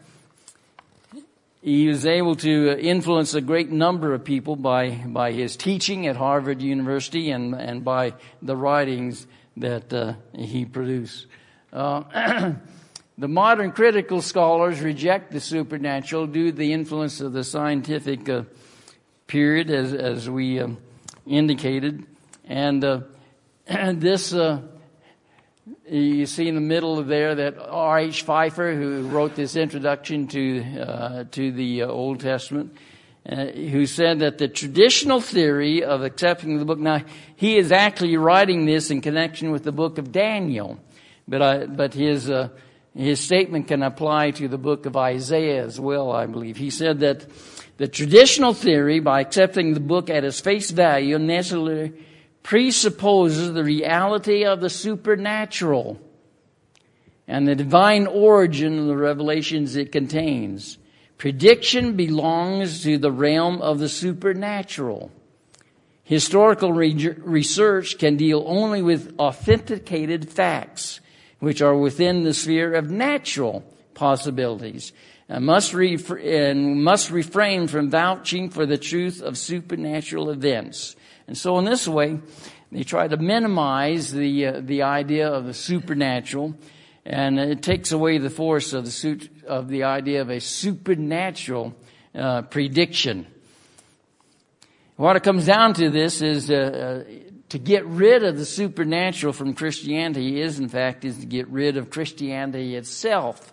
he 1.63 1.89
was 1.89 2.05
able 2.05 2.35
to 2.37 2.79
influence 2.79 3.35
a 3.35 3.41
great 3.41 3.71
number 3.71 4.13
of 4.13 4.25
people 4.25 4.57
by, 4.57 4.91
by 5.07 5.33
his 5.33 5.57
teaching 5.57 6.07
at 6.07 6.17
Harvard 6.17 6.63
University 6.63 7.31
and, 7.31 7.55
and 7.55 7.85
by 7.85 8.15
the 8.43 8.57
writings 8.57 9.27
that 9.57 9.93
uh, 9.93 10.15
he 10.35 10.65
produced. 10.65 11.27
Uh, 11.73 12.03
the 13.19 13.29
modern 13.29 13.71
critical 13.71 14.21
scholars 14.21 14.81
reject 14.81 15.31
the 15.31 15.41
supernatural 15.41 16.27
due 16.27 16.51
to 16.51 16.57
the 16.57 16.73
influence 16.73 17.21
of 17.21 17.33
the 17.33 17.45
scientific 17.45 18.29
uh, 18.29 18.43
period, 19.29 19.71
as, 19.71 19.93
as 19.93 20.29
we 20.29 20.59
um, 20.59 20.79
indicated. 21.27 22.05
And, 22.47 22.83
uh, 22.85 23.01
this 23.95 24.33
uh, 24.33 24.63
you 25.91 26.27
see 26.27 26.47
in 26.47 26.55
the 26.55 26.61
middle 26.61 26.99
of 26.99 27.09
there 27.09 27.35
that 27.35 27.59
R.H. 27.59 28.23
Pfeiffer, 28.23 28.75
who 28.75 29.09
wrote 29.09 29.35
this 29.35 29.57
introduction 29.57 30.29
to, 30.29 30.63
uh, 30.81 31.25
to 31.33 31.51
the 31.51 31.83
uh, 31.83 31.89
Old 31.89 32.21
Testament, 32.21 32.77
uh, 33.29 33.47
who 33.47 33.87
said 33.87 34.21
that 34.21 34.39
the 34.39 34.49
traditional 34.49 35.21
theory 35.21 35.83
of 35.83 36.03
accepting 36.03 36.59
the 36.59 36.65
book, 36.65 36.79
now 36.79 37.03
he 37.35 37.57
is 37.57 37.73
actually 37.73 38.17
writing 38.17 38.67
this 38.67 38.91
in 38.91 39.01
connection 39.01 39.51
with 39.51 39.65
the 39.65 39.73
book 39.73 39.99
of 39.99 40.13
Daniel, 40.13 40.79
but, 41.27 41.43
I, 41.43 41.67
but 41.67 41.93
his, 41.93 42.31
uh, 42.31 42.51
his 42.95 43.21
statement 43.21 43.67
can 43.67 43.83
apply 43.83 44.31
to 44.33 44.47
the 44.47 44.59
book 44.59 44.87
of 44.87 44.97
Isaiah 44.97 45.65
as 45.65 45.81
well, 45.81 46.13
I 46.13 46.27
believe. 46.27 46.57
He 46.57 46.71
said 46.71 47.01
that 47.01 47.27
the 47.79 47.89
traditional 47.89 48.55
theory, 48.55 49.01
by 49.01 49.23
accepting 49.23 49.75
the 49.75 49.81
book 49.81 50.09
at 50.09 50.25
its 50.25 50.41
face 50.41 50.71
value, 50.71 51.19
necessarily 51.19 51.93
presupposes 52.43 53.53
the 53.53 53.65
reality 53.65 54.45
of 54.45 54.61
the 54.61 54.71
supernatural 54.71 56.01
and 57.29 57.47
the 57.47 57.55
divine 57.55 58.07
origin 58.07 58.79
of 58.79 58.87
the 58.87 58.97
revelations 58.97 59.77
it 59.77 59.93
contains. 59.93 60.79
Prediction 61.17 61.97
belongs 61.97 62.83
to 62.83 62.99
the 62.99 63.13
realm 63.13 63.63
of 63.63 63.79
the 63.79 63.89
supernatural. 63.89 65.13
Historical 66.03 66.73
re- 66.73 67.15
research 67.19 67.99
can 67.99 68.17
deal 68.17 68.43
only 68.47 68.83
with 68.83 69.15
authenticated 69.19 70.29
facts, 70.29 70.99
which 71.39 71.63
are 71.63 71.77
within 71.77 72.25
the 72.25 72.35
sphere 72.35 72.75
of 72.75 72.91
natural 72.91 73.63
possibilities, 73.95 74.93
and 75.29 75.47
must, 75.47 75.73
and 75.73 76.83
must 76.83 77.13
refrain 77.13 77.69
from 77.69 77.91
vouching 77.91 78.51
for 78.51 78.67
the 78.67 78.79
truth 78.79 79.23
of 79.23 79.39
supernatural 79.39 80.31
events. 80.31 80.97
And 81.31 81.39
so 81.39 81.57
in 81.61 81.65
this 81.65 81.87
way, 81.87 82.19
they 82.73 82.83
try 82.83 83.07
to 83.07 83.17
minimize 83.17 84.11
the, 84.11 84.47
uh, 84.47 84.61
the 84.65 84.83
idea 84.83 85.29
of 85.29 85.45
the 85.45 85.55
supernatural, 85.55 86.57
and 87.07 87.39
it 87.39 87.63
takes 87.63 87.93
away 87.93 88.19
the 88.19 88.31
force 88.31 88.73
of 88.73 88.85
the, 88.85 89.29
of 89.47 89.69
the 89.69 89.85
idea 89.85 90.23
of 90.23 90.31
a 90.31 90.41
supernatural 90.41 91.77
uh, 92.17 92.43
prediction. 92.43 93.29
What 94.97 95.15
it 95.15 95.23
comes 95.23 95.47
down 95.47 95.75
to 95.75 95.89
this 95.89 96.21
is 96.21 96.51
uh, 96.51 97.05
uh, 97.07 97.13
to 97.51 97.59
get 97.61 97.87
rid 97.87 98.25
of 98.25 98.37
the 98.37 98.45
supernatural 98.45 99.33
from 99.33 99.55
Christianity 99.55 100.41
is, 100.41 100.59
in 100.59 100.69
fact, 100.69 101.05
is 101.05 101.17
to 101.19 101.27
get 101.27 101.47
rid 101.47 101.77
of 101.77 101.91
Christianity 101.91 102.75
itself. 102.75 103.53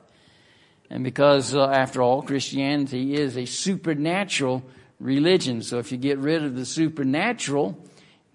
And 0.89 1.03
because, 1.03 1.53
uh, 1.53 1.67
after 1.67 2.01
all, 2.01 2.23
Christianity 2.23 3.13
is 3.13 3.37
a 3.37 3.45
supernatural 3.45 4.63
religion. 4.99 5.61
So 5.61 5.79
if 5.79 5.91
you 5.91 5.97
get 5.97 6.17
rid 6.17 6.43
of 6.43 6.55
the 6.55 6.65
supernatural, 6.65 7.77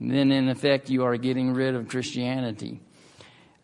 then 0.00 0.32
in 0.32 0.48
effect 0.48 0.90
you 0.90 1.04
are 1.04 1.16
getting 1.16 1.52
rid 1.52 1.74
of 1.74 1.88
Christianity. 1.88 2.80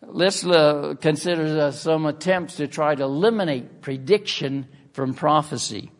Let's 0.01 0.45
uh, 0.45 0.95
consider 1.01 1.61
uh, 1.61 1.71
some 1.73 2.07
attempts 2.07 2.57
to 2.57 2.69
try 2.69 2.95
to 2.95 3.03
eliminate 3.03 3.83
prediction 3.83 4.67
from 4.93 5.15
prophecy. 5.15 5.91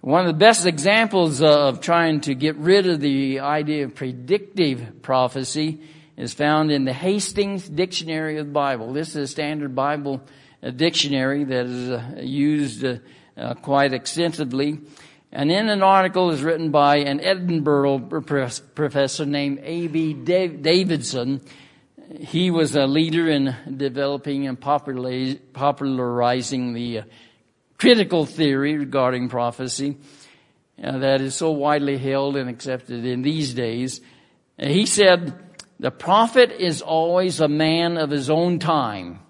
One 0.00 0.20
of 0.20 0.28
the 0.28 0.38
best 0.38 0.66
examples 0.66 1.42
of 1.42 1.80
trying 1.80 2.20
to 2.22 2.34
get 2.34 2.56
rid 2.56 2.86
of 2.86 3.00
the 3.00 3.40
idea 3.40 3.86
of 3.86 3.96
predictive 3.96 5.02
prophecy 5.02 5.80
is 6.16 6.32
found 6.32 6.70
in 6.70 6.84
the 6.84 6.92
Hastings 6.92 7.68
Dictionary 7.68 8.38
of 8.38 8.46
the 8.46 8.52
Bible. 8.52 8.92
This 8.92 9.10
is 9.10 9.16
a 9.16 9.26
standard 9.26 9.74
Bible 9.74 10.22
uh, 10.62 10.70
dictionary 10.70 11.44
that 11.44 11.66
is 11.66 11.90
uh, 11.90 12.20
used 12.20 12.84
uh, 12.84 13.54
quite 13.62 13.92
extensively. 13.92 14.78
And 15.36 15.52
in 15.52 15.68
an 15.68 15.82
article 15.82 16.30
is 16.30 16.42
written 16.42 16.70
by 16.70 16.96
an 16.96 17.20
Edinburgh 17.20 18.08
professor 18.74 19.26
named 19.26 19.60
A.B. 19.62 20.14
Davidson. 20.14 21.42
He 22.20 22.50
was 22.50 22.74
a 22.74 22.86
leader 22.86 23.28
in 23.28 23.54
developing 23.76 24.46
and 24.46 24.58
popularizing 24.58 26.72
the 26.72 27.00
uh, 27.00 27.02
critical 27.76 28.24
theory 28.24 28.78
regarding 28.78 29.28
prophecy 29.28 29.98
uh, 30.82 30.96
that 31.00 31.20
is 31.20 31.34
so 31.34 31.50
widely 31.50 31.98
held 31.98 32.38
and 32.38 32.48
accepted 32.48 33.04
in 33.04 33.20
these 33.20 33.52
days. 33.52 34.00
He 34.56 34.86
said, 34.86 35.38
the 35.78 35.90
prophet 35.90 36.50
is 36.50 36.80
always 36.80 37.40
a 37.40 37.48
man 37.48 37.98
of 37.98 38.08
his 38.08 38.30
own 38.30 38.58
time 38.58 39.20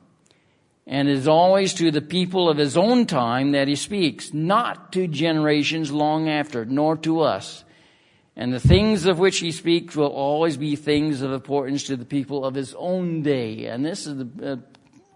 and 0.86 1.08
it 1.08 1.16
is 1.16 1.26
always 1.26 1.74
to 1.74 1.90
the 1.90 2.00
people 2.00 2.48
of 2.48 2.58
his 2.58 2.76
own 2.76 3.06
time 3.06 3.52
that 3.52 3.66
he 3.66 3.74
speaks, 3.74 4.32
not 4.32 4.92
to 4.92 5.08
generations 5.08 5.90
long 5.90 6.28
after, 6.28 6.64
nor 6.64 6.96
to 6.98 7.20
us. 7.20 7.64
And 8.36 8.52
the 8.52 8.60
things 8.60 9.06
of 9.06 9.18
which 9.18 9.38
he 9.38 9.50
speaks 9.50 9.96
will 9.96 10.12
always 10.12 10.56
be 10.56 10.76
things 10.76 11.22
of 11.22 11.32
importance 11.32 11.84
to 11.84 11.96
the 11.96 12.04
people 12.04 12.44
of 12.44 12.54
his 12.54 12.74
own 12.74 13.22
day. 13.22 13.66
And 13.66 13.84
this 13.84 14.06
is 14.06 14.16
the 14.16 14.52
uh, 14.52 14.56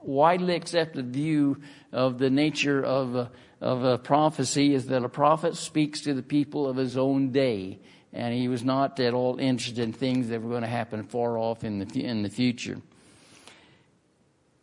widely 0.03 0.57
accepted 0.57 1.13
view 1.13 1.61
of 1.93 2.19
the 2.19 2.31
nature 2.31 2.83
of 2.83 3.15
a, 3.15 3.31
of 3.61 3.85
a 3.85 3.99
prophecy 3.99 4.75
is 4.75 4.87
that 4.87 5.05
a 5.05 5.09
prophet 5.09 5.57
speaks 5.57 6.01
to 6.01 6.15
the 6.15 6.23
people 6.23 6.67
of 6.67 6.77
his 6.77 6.97
own 6.97 7.31
day. 7.31 7.79
And 8.13 8.35
he 8.35 8.49
was 8.49 8.65
not 8.65 8.99
at 8.99 9.15
all 9.15 9.39
interested 9.39 9.85
in 9.85 9.93
things 9.93 10.29
that 10.31 10.43
were 10.43 10.49
going 10.49 10.63
to 10.63 10.69
happen 10.69 11.05
far 11.05 11.39
off 11.39 11.63
in 11.63 11.79
the, 11.79 12.05
in 12.05 12.23
the 12.23 12.31
future. 12.31 12.81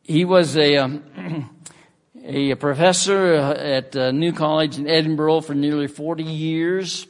He 0.07 0.23
was 0.23 0.55
a, 0.55 0.77
um, 0.77 1.03
a 2.23 2.55
professor 2.55 3.35
at 3.35 3.93
uh, 3.93 4.11
New 4.11 4.31
College 4.31 4.77
in 4.77 4.87
Edinburgh 4.87 5.41
for 5.41 5.53
nearly 5.53 5.87
40 5.87 6.23
years. 6.23 7.07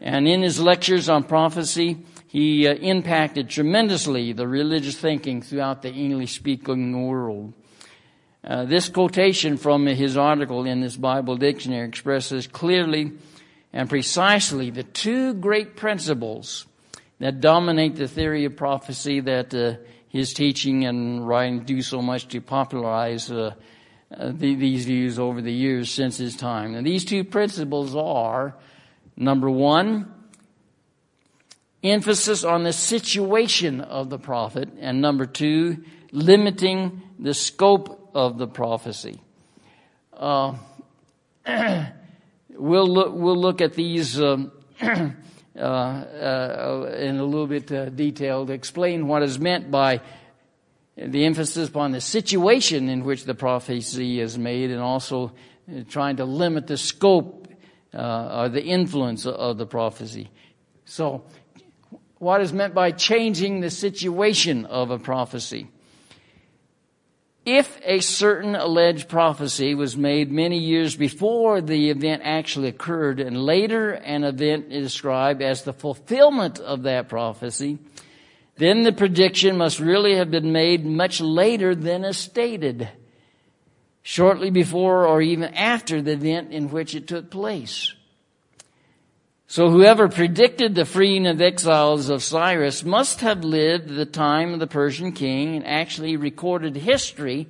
And 0.00 0.26
in 0.26 0.40
his 0.40 0.58
lectures 0.58 1.10
on 1.10 1.24
prophecy, 1.24 1.98
he 2.26 2.66
uh, 2.66 2.76
impacted 2.76 3.50
tremendously 3.50 4.32
the 4.32 4.48
religious 4.48 4.96
thinking 4.96 5.42
throughout 5.42 5.82
the 5.82 5.92
English 5.92 6.34
speaking 6.34 7.06
world. 7.06 7.52
Uh, 8.42 8.64
this 8.64 8.88
quotation 8.88 9.58
from 9.58 9.84
his 9.84 10.16
article 10.16 10.64
in 10.64 10.80
this 10.80 10.96
Bible 10.96 11.36
dictionary 11.36 11.86
expresses 11.86 12.46
clearly 12.46 13.12
and 13.70 13.90
precisely 13.90 14.70
the 14.70 14.82
two 14.82 15.34
great 15.34 15.76
principles 15.76 16.64
that 17.18 17.42
dominate 17.42 17.96
the 17.96 18.08
theory 18.08 18.46
of 18.46 18.56
prophecy 18.56 19.20
that 19.20 19.54
uh, 19.54 19.74
his 20.14 20.32
teaching 20.32 20.84
and 20.84 21.26
writing 21.26 21.64
do 21.64 21.82
so 21.82 22.00
much 22.00 22.28
to 22.28 22.40
popularize 22.40 23.32
uh, 23.32 23.52
uh, 24.16 24.30
the, 24.32 24.54
these 24.54 24.84
views 24.84 25.18
over 25.18 25.42
the 25.42 25.52
years 25.52 25.90
since 25.90 26.18
his 26.18 26.36
time. 26.36 26.76
And 26.76 26.86
these 26.86 27.04
two 27.04 27.24
principles 27.24 27.96
are 27.96 28.54
number 29.16 29.50
one, 29.50 30.14
emphasis 31.82 32.44
on 32.44 32.62
the 32.62 32.72
situation 32.72 33.80
of 33.80 34.08
the 34.08 34.18
prophet, 34.20 34.68
and 34.78 35.00
number 35.00 35.26
two, 35.26 35.82
limiting 36.12 37.02
the 37.18 37.34
scope 37.34 38.12
of 38.14 38.38
the 38.38 38.46
prophecy. 38.46 39.20
Uh, 40.12 40.54
we'll 42.50 42.86
look. 42.86 43.12
We'll 43.12 43.36
look 43.36 43.60
at 43.60 43.74
these 43.74 44.20
um, 44.20 44.52
in 45.54 45.62
a 45.62 47.24
little 47.24 47.46
bit 47.46 47.70
uh, 47.70 47.88
detail 47.90 48.46
to 48.46 48.52
explain 48.52 49.06
what 49.06 49.22
is 49.22 49.38
meant 49.38 49.70
by 49.70 50.00
the 50.96 51.24
emphasis 51.24 51.68
upon 51.68 51.92
the 51.92 52.00
situation 52.00 52.88
in 52.88 53.04
which 53.04 53.24
the 53.24 53.34
prophecy 53.34 54.20
is 54.20 54.38
made 54.38 54.70
and 54.70 54.80
also 54.80 55.32
trying 55.88 56.16
to 56.16 56.24
limit 56.24 56.66
the 56.66 56.76
scope 56.76 57.48
uh, 57.94 58.42
or 58.42 58.48
the 58.48 58.62
influence 58.62 59.26
of 59.26 59.58
the 59.58 59.66
prophecy. 59.66 60.30
So, 60.84 61.24
what 62.18 62.40
is 62.40 62.52
meant 62.52 62.74
by 62.74 62.90
changing 62.90 63.60
the 63.60 63.70
situation 63.70 64.66
of 64.66 64.90
a 64.90 64.98
prophecy? 64.98 65.68
If 67.44 67.78
a 67.84 68.00
certain 68.00 68.54
alleged 68.54 69.08
prophecy 69.08 69.74
was 69.74 69.96
made 69.96 70.32
many 70.32 70.58
years 70.58 70.96
before 70.96 71.60
the 71.60 71.90
event 71.90 72.22
actually 72.24 72.68
occurred 72.68 73.20
and 73.20 73.36
later 73.36 73.92
an 73.92 74.24
event 74.24 74.72
is 74.72 74.92
described 74.92 75.42
as 75.42 75.62
the 75.62 75.72
fulfillment 75.72 76.58
of 76.58 76.84
that 76.84 77.08
prophecy, 77.08 77.78
then 78.56 78.82
the 78.82 78.92
prediction 78.92 79.58
must 79.58 79.78
really 79.78 80.16
have 80.16 80.30
been 80.30 80.52
made 80.52 80.86
much 80.86 81.20
later 81.20 81.74
than 81.74 82.04
is 82.04 82.16
stated, 82.16 82.88
shortly 84.02 84.50
before 84.50 85.06
or 85.06 85.20
even 85.20 85.52
after 85.54 86.00
the 86.00 86.12
event 86.12 86.52
in 86.52 86.70
which 86.70 86.94
it 86.94 87.06
took 87.06 87.30
place. 87.30 87.92
So 89.46 89.70
whoever 89.70 90.08
predicted 90.08 90.74
the 90.74 90.84
freeing 90.84 91.26
of 91.26 91.40
exiles 91.40 92.08
of 92.08 92.22
Cyrus 92.22 92.82
must 92.82 93.20
have 93.20 93.44
lived 93.44 93.88
the 93.88 94.06
time 94.06 94.52
of 94.52 94.60
the 94.60 94.66
Persian 94.66 95.12
king 95.12 95.56
and 95.56 95.66
actually 95.66 96.16
recorded 96.16 96.76
history 96.76 97.46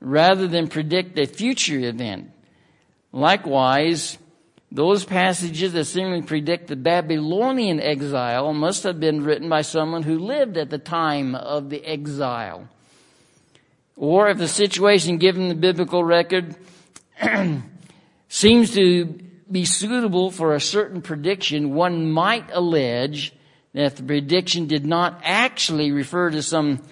rather 0.00 0.46
than 0.46 0.68
predict 0.68 1.18
a 1.18 1.26
future 1.26 1.78
event. 1.78 2.30
Likewise, 3.12 4.18
those 4.72 5.04
passages 5.04 5.72
that 5.72 5.84
seemingly 5.84 6.22
predict 6.22 6.66
the 6.66 6.76
Babylonian 6.76 7.80
exile 7.80 8.52
must 8.52 8.82
have 8.82 8.98
been 8.98 9.22
written 9.22 9.48
by 9.48 9.62
someone 9.62 10.02
who 10.02 10.18
lived 10.18 10.56
at 10.56 10.70
the 10.70 10.78
time 10.78 11.34
of 11.34 11.70
the 11.70 11.84
exile. 11.84 12.68
Or 13.96 14.28
if 14.28 14.38
the 14.38 14.48
situation 14.48 15.18
given 15.18 15.48
the 15.48 15.54
biblical 15.54 16.04
record 16.04 16.56
seems 18.28 18.74
to 18.74 19.18
be 19.50 19.64
suitable 19.64 20.30
for 20.30 20.54
a 20.54 20.60
certain 20.60 21.02
prediction, 21.02 21.74
one 21.74 22.10
might 22.10 22.48
allege 22.52 23.32
that 23.74 23.96
the 23.96 24.02
prediction 24.02 24.66
did 24.66 24.86
not 24.86 25.20
actually 25.22 25.92
refer 25.92 26.30
to 26.30 26.42
some 26.42 26.82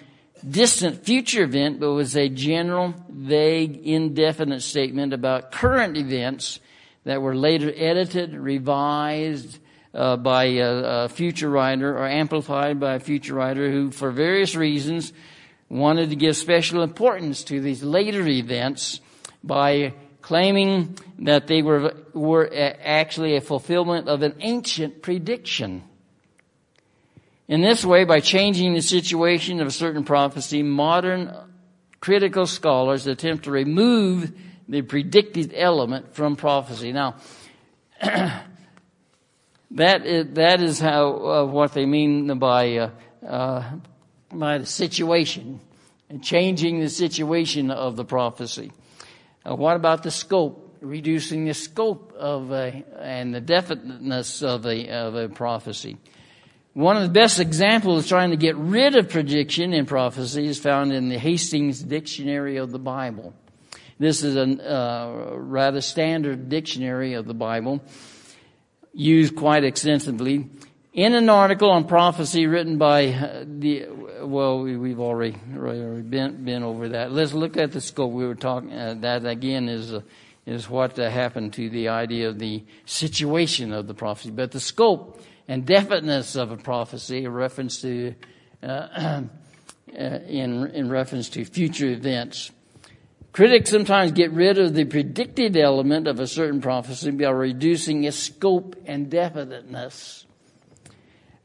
distant 0.47 1.03
future 1.03 1.43
event, 1.43 1.79
but 1.79 1.91
was 1.91 2.15
a 2.15 2.29
general, 2.29 2.93
vague, 3.09 3.77
indefinite 3.85 4.61
statement 4.61 5.13
about 5.13 5.51
current 5.51 5.97
events 5.97 6.59
that 7.03 7.21
were 7.21 7.35
later 7.35 7.71
edited, 7.75 8.33
revised 8.33 9.59
uh, 9.93 10.17
by 10.17 10.45
a, 10.45 11.05
a 11.05 11.09
future 11.09 11.49
writer 11.49 11.97
or 11.97 12.07
amplified 12.07 12.79
by 12.79 12.95
a 12.95 12.99
future 12.99 13.33
writer 13.33 13.71
who, 13.71 13.91
for 13.91 14.11
various 14.11 14.55
reasons, 14.55 15.13
wanted 15.69 16.09
to 16.09 16.15
give 16.15 16.35
special 16.35 16.83
importance 16.83 17.43
to 17.43 17.59
these 17.59 17.81
later 17.81 18.27
events 18.27 18.99
by 19.43 19.93
claiming 20.25 20.97
that 21.19 21.45
they 21.45 21.61
were, 21.61 21.93
were 22.11 22.49
actually 22.51 23.35
a 23.35 23.41
fulfillment 23.41 24.09
of 24.09 24.23
an 24.23 24.33
ancient 24.39 25.03
prediction. 25.03 25.83
In 27.47 27.61
this 27.61 27.85
way, 27.85 28.05
by 28.05 28.21
changing 28.21 28.73
the 28.73 28.81
situation 28.81 29.61
of 29.61 29.67
a 29.67 29.71
certain 29.71 30.03
prophecy, 30.03 30.63
modern 30.63 31.31
critical 31.99 32.47
scholars 32.47 33.05
attempt 33.05 33.43
to 33.43 33.51
remove 33.51 34.31
the 34.67 34.81
predicted 34.81 35.53
element 35.55 36.15
from 36.15 36.35
prophecy. 36.35 36.91
Now, 36.91 37.17
that 38.01 38.41
is, 40.07 40.33
that 40.33 40.59
is 40.59 40.79
how 40.79 41.13
uh, 41.13 41.45
what 41.45 41.73
they 41.73 41.85
mean 41.85 42.39
by 42.39 42.77
uh, 42.77 42.89
uh, 43.23 43.63
by 44.33 44.57
the 44.57 44.65
situation 44.65 45.59
and 46.09 46.23
changing 46.23 46.79
the 46.79 46.89
situation 46.89 47.69
of 47.69 47.95
the 47.95 48.05
prophecy. 48.05 48.71
Uh, 49.45 49.55
what 49.55 49.75
about 49.75 50.03
the 50.03 50.11
scope? 50.11 50.77
Reducing 50.81 51.45
the 51.45 51.53
scope 51.53 52.13
of 52.17 52.51
a, 52.51 52.83
and 52.99 53.33
the 53.33 53.41
definiteness 53.41 54.41
of 54.41 54.65
a, 54.65 54.89
of 54.89 55.15
a 55.15 55.29
prophecy. 55.29 55.97
One 56.73 56.97
of 56.97 57.03
the 57.03 57.09
best 57.09 57.39
examples 57.39 58.03
of 58.03 58.09
trying 58.09 58.31
to 58.31 58.37
get 58.37 58.55
rid 58.57 58.95
of 58.95 59.09
prediction 59.09 59.73
in 59.73 59.85
prophecy 59.85 60.45
is 60.45 60.59
found 60.59 60.91
in 60.91 61.09
the 61.09 61.17
Hastings 61.17 61.81
Dictionary 61.81 62.57
of 62.57 62.71
the 62.71 62.79
Bible. 62.79 63.33
This 63.97 64.23
is 64.23 64.35
a 64.35 64.43
uh, 64.43 65.37
rather 65.37 65.79
standard 65.79 66.49
dictionary 66.49 67.13
of 67.13 67.27
the 67.27 67.33
Bible, 67.33 67.81
used 68.93 69.37
quite 69.37 69.63
extensively. 69.63 70.49
In 70.95 71.13
an 71.13 71.27
article 71.27 71.71
on 71.71 71.87
prophecy 71.87 72.47
written 72.47 72.77
by 72.77 73.07
uh, 73.07 73.43
the 73.45 73.85
well, 74.21 74.61
we, 74.61 74.91
have 74.91 75.01
already, 75.01 75.35
already 75.53 76.01
been, 76.03 76.45
been 76.45 76.63
over 76.63 76.87
that. 76.87 77.11
Let's 77.11 77.33
look 77.33 77.57
at 77.57 77.73
the 77.73 77.81
scope. 77.81 78.13
We 78.13 78.25
were 78.25 78.33
talking, 78.33 78.71
uh, 78.71 78.95
that 79.01 79.25
again 79.25 79.67
is, 79.67 79.93
uh, 79.93 80.03
is 80.45 80.69
what 80.69 80.97
uh, 80.97 81.09
happened 81.09 81.51
to 81.55 81.69
the 81.69 81.89
idea 81.89 82.29
of 82.29 82.39
the 82.39 82.63
situation 82.85 83.73
of 83.73 83.87
the 83.87 83.93
prophecy. 83.93 84.31
But 84.31 84.53
the 84.53 84.61
scope 84.61 85.21
and 85.49 85.65
definiteness 85.65 86.37
of 86.37 86.51
a 86.51 86.57
prophecy, 86.57 87.25
a 87.25 87.29
reference 87.29 87.81
to, 87.81 88.15
uh, 88.63 88.67
uh, 88.97 89.21
in, 89.91 90.67
in 90.67 90.89
reference 90.89 91.27
to 91.31 91.43
future 91.43 91.89
events. 91.89 92.51
Critics 93.33 93.69
sometimes 93.69 94.13
get 94.13 94.31
rid 94.31 94.57
of 94.57 94.73
the 94.73 94.85
predicted 94.85 95.57
element 95.57 96.07
of 96.07 96.21
a 96.21 96.25
certain 96.25 96.61
prophecy 96.61 97.11
by 97.11 97.29
reducing 97.31 98.05
its 98.05 98.15
scope 98.15 98.77
and 98.85 99.09
definiteness. 99.09 100.24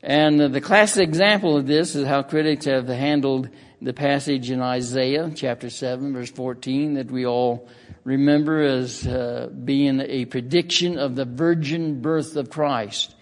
And 0.03 0.41
the 0.41 0.61
classic 0.63 1.07
example 1.07 1.59
of 1.59 1.67
this 1.67 1.95
is 1.95 2.07
how 2.07 2.23
critics 2.23 2.65
have 2.65 2.89
handled 2.89 3.51
the 3.83 3.93
passage 3.93 4.51
in 4.51 4.63
Isaiah 4.63 5.31
chapter 5.35 5.69
7 5.69 6.15
verse 6.15 6.31
14 6.31 6.95
that 6.95 7.11
we 7.11 7.27
all 7.27 7.69
remember 8.05 8.63
as 8.63 9.07
uh, 9.07 9.51
being 9.65 10.01
a 10.01 10.25
prediction 10.25 10.99
of 10.99 11.17
the 11.17 11.27
virgin 11.27 12.01
birth 12.01 12.37
of 12.37 12.49
Christ. 12.49 13.15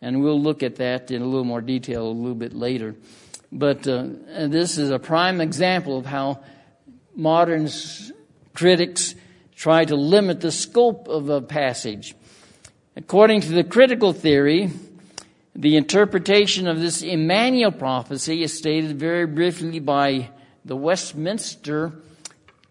And 0.00 0.22
we'll 0.22 0.40
look 0.40 0.62
at 0.62 0.76
that 0.76 1.10
in 1.10 1.20
a 1.20 1.26
little 1.26 1.44
more 1.44 1.60
detail 1.60 2.06
a 2.06 2.08
little 2.08 2.34
bit 2.34 2.54
later. 2.54 2.96
But 3.50 3.86
uh, 3.86 4.06
this 4.48 4.78
is 4.78 4.90
a 4.90 4.98
prime 4.98 5.42
example 5.42 5.98
of 5.98 6.06
how 6.06 6.42
modern 7.14 7.68
critics 8.54 9.14
try 9.54 9.84
to 9.84 9.96
limit 9.96 10.40
the 10.40 10.50
scope 10.50 11.08
of 11.08 11.28
a 11.28 11.42
passage. 11.42 12.14
According 12.96 13.42
to 13.42 13.52
the 13.52 13.64
critical 13.64 14.14
theory, 14.14 14.70
the 15.54 15.76
interpretation 15.76 16.66
of 16.66 16.80
this 16.80 17.02
Emmanuel 17.02 17.72
prophecy 17.72 18.42
is 18.42 18.56
stated 18.56 18.98
very 18.98 19.26
briefly 19.26 19.80
by 19.80 20.30
the 20.64 20.76
Westminster 20.76 21.92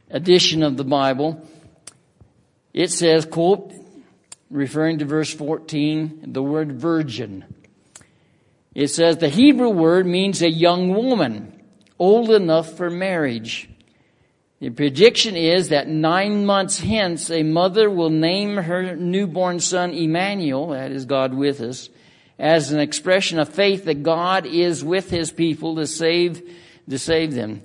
edition 0.10 0.64
of 0.64 0.78
the 0.78 0.84
Bible. 0.84 1.48
It 2.74 2.90
says, 2.90 3.26
quote, 3.26 3.72
referring 4.50 5.00
to 5.00 5.06
verse 5.06 5.34
14, 5.34 6.24
the 6.34 6.42
word 6.42 6.72
virgin. 6.72 7.46
It 8.74 8.88
says 8.88 9.18
the 9.18 9.30
Hebrew 9.30 9.70
word 9.70 10.06
means 10.06 10.42
a 10.42 10.50
young 10.50 10.94
woman, 10.94 11.62
old 12.00 12.32
enough 12.32 12.78
for 12.78 12.90
marriage. 12.90 13.70
The 14.60 14.70
prediction 14.70 15.36
is 15.36 15.70
that 15.70 15.88
nine 15.88 16.46
months 16.46 16.80
hence 16.80 17.30
a 17.30 17.44
mother 17.44 17.90
will 17.90 18.10
name 18.10 18.58
her 18.58 18.96
newborn 18.96 19.60
son 19.60 19.94
Emmanuel, 19.94 20.70
that 20.70 20.92
is 20.92 21.06
God 21.06 21.34
with 21.34 21.62
us, 21.62 21.90
as 22.42 22.72
an 22.72 22.80
expression 22.80 23.38
of 23.38 23.48
faith 23.48 23.86
that 23.86 24.02
God 24.02 24.48
is 24.48 24.84
with 24.84 25.12
his 25.12 25.32
people 25.32 25.76
to 25.76 25.86
save, 25.86 26.42
to 26.90 26.98
save 26.98 27.36
them. 27.36 27.62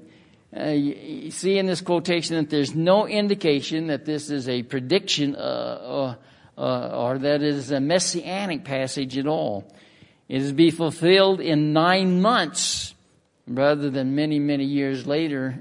Uh, 0.54 0.64
you 0.68 1.30
see 1.30 1.58
in 1.58 1.64
this 1.64 1.80
quotation 1.80 2.36
that 2.36 2.50
there's 2.50 2.74
no 2.74 3.08
indication 3.08 3.86
that 3.86 4.04
this 4.04 4.28
is 4.28 4.50
a 4.50 4.62
prediction 4.62 5.34
uh, 5.34 5.38
uh, 5.38 6.14
uh 6.60 6.90
or 6.94 7.18
that 7.18 7.42
it 7.42 7.54
is 7.54 7.70
a 7.70 7.80
messianic 7.80 8.64
passage 8.64 9.16
at 9.16 9.26
all. 9.26 9.64
It 10.28 10.42
is 10.42 10.48
to 10.50 10.54
be 10.54 10.70
fulfilled 10.70 11.40
in 11.40 11.72
nine 11.72 12.20
months 12.20 12.94
rather 13.48 13.88
than 13.88 14.14
many, 14.14 14.38
many 14.38 14.64
years 14.64 15.06
later 15.06 15.58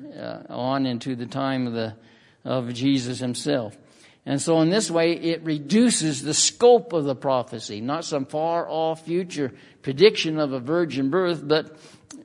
uh, 0.50 0.54
on 0.54 0.86
into 0.86 1.16
the 1.16 1.26
time 1.26 1.68
of 1.68 1.74
the 1.74 1.96
of 2.44 2.74
Jesus 2.74 3.20
himself. 3.20 3.78
And 4.26 4.42
so 4.42 4.60
in 4.62 4.70
this 4.70 4.90
way, 4.90 5.14
it 5.14 5.44
reduces 5.44 6.24
the 6.24 6.34
scope 6.34 6.94
of 6.94 7.04
the 7.04 7.16
prophecy, 7.16 7.80
not 7.80 8.06
some 8.06 8.26
far 8.26 8.68
off 8.68 9.06
future 9.06 9.54
prediction 9.84 10.40
of 10.40 10.52
a 10.52 10.60
virgin 10.60 11.12
birth, 11.12 11.48
but 11.48 11.78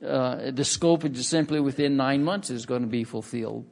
uh, 0.03 0.49
the 0.51 0.65
scope 0.65 1.05
is 1.05 1.27
simply 1.27 1.59
within 1.59 1.97
nine 1.97 2.23
months 2.23 2.49
is 2.49 2.65
going 2.65 2.81
to 2.81 2.87
be 2.87 3.03
fulfilled. 3.03 3.65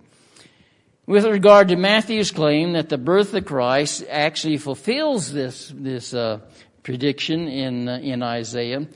With 1.08 1.26
regard 1.26 1.70
to 1.70 1.76
Matthew's 1.76 2.30
claim 2.30 2.74
that 2.74 2.90
the 2.90 3.00
birth 3.00 3.34
of 3.34 3.46
Christ 3.46 4.04
actually 4.08 4.58
fulfills 4.58 5.34
this, 5.34 5.74
this 5.76 6.14
uh, 6.14 6.42
prediction 6.84 7.48
in, 7.48 7.90
uh, 7.90 7.98
in 7.98 8.22
Isaiah, 8.22 8.88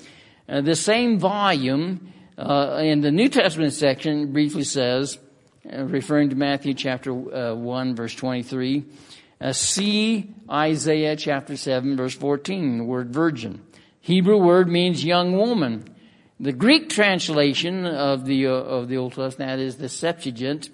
uh, 0.48 0.62
the 0.62 0.76
same 0.76 1.18
volume 1.18 2.14
uh, 2.38 2.82
in 2.84 3.02
the 3.02 3.10
New 3.10 3.30
Testament 3.30 3.74
section 3.74 4.32
briefly 4.32 4.64
says, 4.64 5.18
uh, 5.72 5.86
referring 5.86 6.30
to 6.30 6.36
Matthew 6.36 6.76
chapter 6.76 7.12
1 7.12 7.96
verse 7.96 8.14
23, 8.14 8.86
uh, 9.44 9.52
see 9.52 10.34
Isaiah 10.50 11.16
chapter 11.16 11.58
7 11.58 11.98
verse 11.98 12.16
14, 12.16 12.78
the 12.78 12.84
word 12.84 13.14
virgin. 13.14 13.62
Hebrew 14.00 14.38
word 14.38 14.70
means 14.70 15.04
young 15.04 15.38
woman. 15.38 15.86
The 16.40 16.54
Greek 16.54 16.90
translation 16.90 17.86
of 17.86 18.26
the, 18.26 18.48
uh, 18.48 18.52
of 18.52 18.88
the 18.88 18.98
Old 18.98 19.14
Testament, 19.14 19.50
that 19.50 19.60
is 19.60 19.78
the 19.78 19.90
Septuagint, 19.90 20.70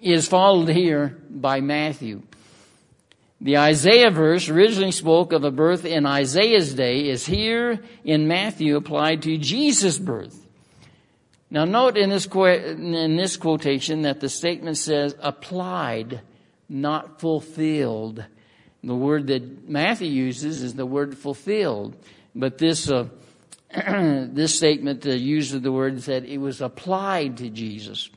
is 0.00 0.26
followed 0.26 0.68
here 0.68 1.18
by 1.28 1.60
Matthew. 1.60 2.22
The 3.40 3.58
Isaiah 3.58 4.10
verse 4.10 4.48
originally 4.48 4.90
spoke 4.90 5.32
of 5.32 5.44
a 5.44 5.50
birth 5.50 5.84
in 5.84 6.06
Isaiah's 6.06 6.72
day 6.72 7.08
is 7.08 7.26
here 7.26 7.82
in 8.02 8.26
Matthew 8.26 8.76
applied 8.76 9.22
to 9.22 9.36
Jesus' 9.36 9.98
birth. 9.98 10.46
Now 11.50 11.66
note 11.66 11.98
in 11.98 12.08
this, 12.08 12.26
in 12.26 13.16
this 13.16 13.36
quotation 13.36 14.02
that 14.02 14.20
the 14.20 14.30
statement 14.30 14.78
says 14.78 15.14
applied, 15.20 16.22
not 16.74 17.20
fulfilled. 17.20 18.24
The 18.82 18.94
word 18.94 19.28
that 19.28 19.68
Matthew 19.68 20.10
uses 20.10 20.62
is 20.62 20.74
the 20.74 20.84
word 20.84 21.16
fulfilled. 21.16 21.96
But 22.34 22.58
this, 22.58 22.90
uh, 22.90 23.08
this 23.70 24.54
statement 24.54 25.06
uh, 25.06 25.10
uses 25.10 25.62
the 25.62 25.72
word 25.72 26.02
said 26.02 26.24
it 26.24 26.38
was 26.38 26.60
applied 26.60 27.38
to 27.38 27.48
Jesus. 27.48 28.10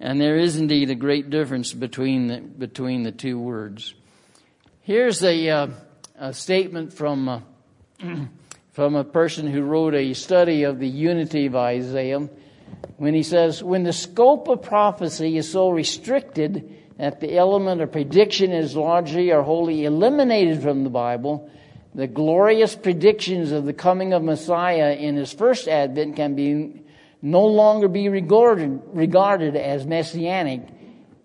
And 0.00 0.20
there 0.20 0.36
is 0.36 0.56
indeed 0.56 0.90
a 0.90 0.96
great 0.96 1.30
difference 1.30 1.72
between 1.72 2.26
the, 2.28 2.40
between 2.40 3.02
the 3.02 3.12
two 3.12 3.38
words. 3.38 3.94
Here's 4.80 5.22
a, 5.22 5.48
uh, 5.48 5.68
a 6.18 6.32
statement 6.32 6.94
from, 6.94 7.28
uh, 7.28 7.40
from 8.72 8.96
a 8.96 9.04
person 9.04 9.46
who 9.46 9.62
wrote 9.62 9.94
a 9.94 10.14
study 10.14 10.64
of 10.64 10.80
the 10.80 10.88
unity 10.88 11.46
of 11.46 11.54
Isaiah 11.54 12.28
when 12.96 13.14
he 13.14 13.22
says, 13.22 13.62
when 13.62 13.82
the 13.82 13.92
scope 13.92 14.48
of 14.48 14.62
prophecy 14.62 15.36
is 15.36 15.50
so 15.50 15.68
restricted 15.68 16.81
that 16.98 17.20
the 17.20 17.36
element 17.36 17.80
of 17.80 17.92
prediction 17.92 18.52
is 18.52 18.76
largely 18.76 19.32
or 19.32 19.42
wholly 19.42 19.84
eliminated 19.84 20.62
from 20.62 20.84
the 20.84 20.90
Bible, 20.90 21.50
the 21.94 22.06
glorious 22.06 22.74
predictions 22.74 23.52
of 23.52 23.64
the 23.64 23.72
coming 23.72 24.12
of 24.12 24.22
Messiah 24.22 24.92
in 24.92 25.16
his 25.16 25.32
first 25.32 25.68
advent 25.68 26.16
can 26.16 26.34
be 26.34 26.82
no 27.20 27.46
longer 27.46 27.88
be 27.88 28.08
regarded, 28.08 28.80
regarded 28.86 29.56
as 29.56 29.86
messianic, 29.86 30.62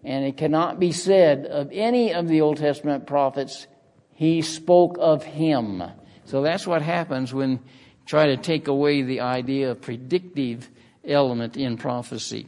and 0.04 0.26
it 0.26 0.38
cannot 0.38 0.80
be 0.80 0.92
said 0.92 1.46
of 1.46 1.70
any 1.72 2.14
of 2.14 2.28
the 2.28 2.42
Old 2.42 2.58
Testament 2.58 3.08
prophets, 3.08 3.68
he 4.14 4.42
spoke 4.42 4.98
of 5.00 5.24
him. 5.24 5.84
So 6.26 6.42
that's 6.42 6.68
what 6.68 6.82
happens 6.82 7.34
when 7.34 7.52
you 7.52 7.60
try 8.06 8.28
to 8.28 8.38
take 8.38 8.68
away 8.68 9.02
the 9.02 9.22
idea 9.22 9.72
of 9.72 9.82
predictive 9.82 10.70
element 11.06 11.58
in 11.58 11.78
prophecy. 11.78 12.48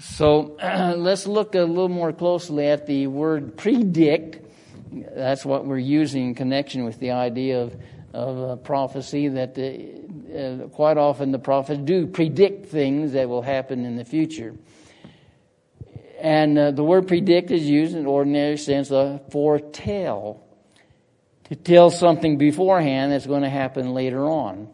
So 0.00 0.56
let's 0.96 1.26
look 1.26 1.54
a 1.54 1.60
little 1.60 1.88
more 1.88 2.12
closely 2.12 2.66
at 2.66 2.86
the 2.86 3.08
word 3.08 3.56
predict. 3.56 4.44
That's 4.92 5.44
what 5.44 5.66
we're 5.66 5.78
using 5.78 6.28
in 6.28 6.34
connection 6.34 6.84
with 6.84 7.00
the 7.00 7.10
idea 7.10 7.62
of, 7.62 7.76
of 8.14 8.62
prophecy 8.62 9.28
that 9.28 9.54
the, 9.54 10.64
uh, 10.64 10.68
quite 10.68 10.98
often 10.98 11.32
the 11.32 11.38
prophets 11.38 11.80
do 11.82 12.06
predict 12.06 12.66
things 12.66 13.12
that 13.12 13.28
will 13.28 13.42
happen 13.42 13.84
in 13.84 13.96
the 13.96 14.04
future. 14.04 14.54
And 16.20 16.56
uh, 16.56 16.70
the 16.70 16.84
word 16.84 17.08
predict 17.08 17.50
is 17.50 17.64
used 17.64 17.96
in 17.96 18.06
ordinary 18.06 18.56
sense 18.56 18.90
of 18.90 19.32
foretell. 19.32 20.44
To 21.44 21.56
tell 21.56 21.90
something 21.90 22.36
beforehand 22.36 23.10
that's 23.10 23.26
going 23.26 23.42
to 23.42 23.48
happen 23.48 23.94
later 23.94 24.26
on. 24.26 24.68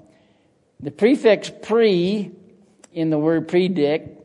The 0.81 0.91
prefix 0.91 1.49
pre 1.63 2.33
in 2.93 3.11
the 3.11 3.19
word 3.19 3.47
predict 3.47 4.24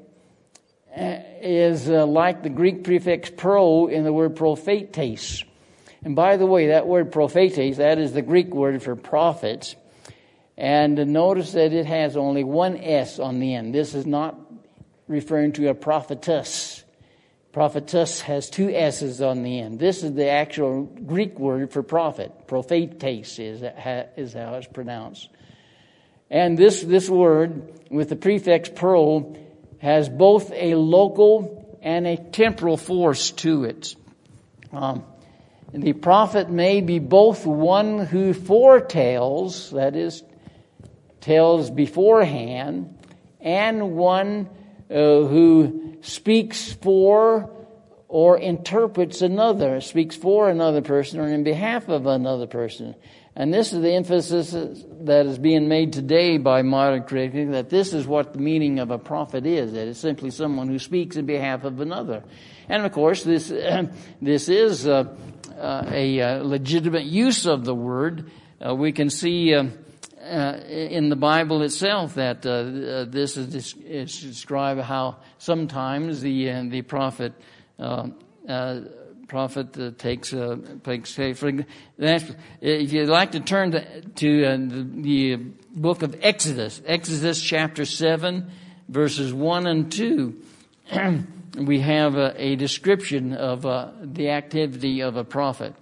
is 0.96 1.90
uh, 1.90 2.06
like 2.06 2.44
the 2.44 2.50
Greek 2.50 2.84
prefix 2.84 3.30
pro 3.30 3.88
in 3.88 4.04
the 4.04 4.14
word 4.14 4.36
prophetes. 4.36 5.44
And 6.04 6.16
by 6.16 6.38
the 6.38 6.46
way, 6.46 6.68
that 6.68 6.88
word 6.88 7.12
prophetes, 7.12 7.78
that 7.78 8.00
is 8.00 8.14
the 8.14 8.22
Greek 8.22 8.54
word 8.54 8.82
for 8.82 8.96
prophets. 8.96 9.76
And 10.58 10.98
notice 11.14 11.54
that 11.54 11.74
it 11.74 11.86
has 11.86 12.18
only 12.18 12.44
one 12.44 12.78
S 12.78 13.20
on 13.20 13.40
the 13.40 13.56
end. 13.56 13.74
This 13.74 13.94
is 13.94 14.06
not 14.06 14.38
referring 15.08 15.54
to 15.54 15.70
a 15.70 15.74
prophetess. 15.74 16.84
Prophetess 17.52 18.22
has 18.22 18.50
two 18.50 18.70
S's 18.70 19.22
on 19.22 19.44
the 19.44 19.60
end. 19.60 19.80
This 19.80 20.04
is 20.04 20.14
the 20.14 20.30
actual 20.30 20.84
Greek 20.84 21.40
word 21.40 21.72
for 21.72 21.82
prophet. 21.82 22.48
Prophetes 22.48 23.40
is, 23.40 23.64
is 23.64 24.34
how 24.34 24.56
it's 24.56 24.68
pronounced. 24.68 25.30
And 26.30 26.58
this, 26.58 26.82
this 26.82 27.10
word 27.10 27.80
with 27.90 28.10
the 28.10 28.16
prefix 28.16 28.70
pro 28.70 29.36
has 29.80 30.10
both 30.10 30.52
a 30.52 30.76
local 30.76 31.78
and 31.82 32.06
a 32.06 32.18
temporal 32.18 32.78
force 32.78 33.32
to 33.32 33.64
it. 33.64 33.96
Um, 34.72 35.04
the 35.74 35.94
prophet 35.94 36.50
may 36.50 36.82
be 36.82 37.00
both 37.00 37.46
one 37.46 38.00
who 38.00 38.34
foretells, 38.34 39.72
that 39.72 39.96
is, 39.96 40.24
tells 41.22 41.70
beforehand, 41.70 42.98
and 43.40 43.92
one 43.96 44.50
uh, 44.90 44.94
who 44.94 45.98
speaks 46.02 46.74
for 46.74 47.52
or 48.08 48.40
interprets 48.40 49.22
another, 49.22 49.82
speaks 49.82 50.16
for 50.16 50.50
another 50.50 50.82
person 50.82 51.20
or 51.20 51.28
in 51.28 51.44
behalf 51.44 51.88
of 51.88 52.08
another 52.08 52.48
person. 52.48 52.96
And 53.40 53.54
this 53.54 53.72
is 53.72 53.82
the 53.82 53.94
emphasis 53.94 54.52
that 54.52 55.26
is 55.26 55.38
being 55.38 55.70
made 55.70 55.94
today 55.94 56.38
by 56.38 56.62
modern 56.62 57.04
critics 57.04 57.52
that 57.52 57.70
this 57.70 57.94
is 57.94 58.06
what 58.06 58.34
the 58.34 58.40
meaning 58.40 58.80
of 58.80 58.92
a 58.92 58.98
prophet 58.98 59.46
is, 59.46 59.72
that 59.72 59.88
it's 59.88 60.00
simply 60.00 60.30
someone 60.30 60.68
who 60.68 60.78
speaks 60.78 61.16
in 61.16 61.26
behalf 61.26 61.64
of 61.64 61.80
another. 61.80 62.22
And 62.68 62.86
of 62.86 62.92
course, 62.92 63.24
this, 63.24 63.48
this 64.22 64.50
is 64.50 64.86
uh, 64.86 65.16
uh, 65.58 65.86
a, 65.90 66.20
a, 66.20 66.44
legitimate 66.44 67.06
use 67.06 67.46
of 67.46 67.64
the 67.64 67.74
word. 67.74 68.30
Uh, 68.60 68.76
we 68.76 68.92
can 68.92 69.10
see 69.10 69.56
uh, 69.56 69.68
uh, 70.22 70.60
in 70.68 71.08
the 71.08 71.16
Bible 71.16 71.62
itself 71.62 72.16
that 72.16 72.46
uh, 72.46 72.50
uh, 72.50 73.06
this 73.06 73.38
is, 73.38 73.74
is 73.86 74.20
described 74.20 74.82
how 74.82 75.16
sometimes 75.38 76.20
the 76.20 76.52
uh, 76.52 76.64
the 76.68 76.82
prophet 76.82 77.32
prophet 79.30 79.98
takes 79.98 80.34
takes 80.84 81.10
say 81.12 81.34
for 81.34 81.52
if 82.60 82.92
you'd 82.92 83.08
like 83.08 83.32
to 83.32 83.40
turn 83.40 83.72
to, 83.72 84.02
to 84.02 84.42
the, 84.42 85.02
the, 85.02 85.36
book 85.70 86.02
of 86.02 86.18
Exodus 86.22 86.82
Exodus 86.86 87.42
chapter 87.42 87.86
seven 87.86 88.52
verses 88.90 89.32
one 89.32 89.68
and 89.68 89.92
two. 89.92 90.42
we 91.58 91.80
have 91.80 92.16
a, 92.16 92.34
a 92.38 92.56
description 92.56 93.34
of 93.34 93.66
uh, 93.66 93.92
the 94.02 94.30
activity 94.30 95.02
of 95.02 95.16
a 95.16 95.24
prophet. 95.24 95.74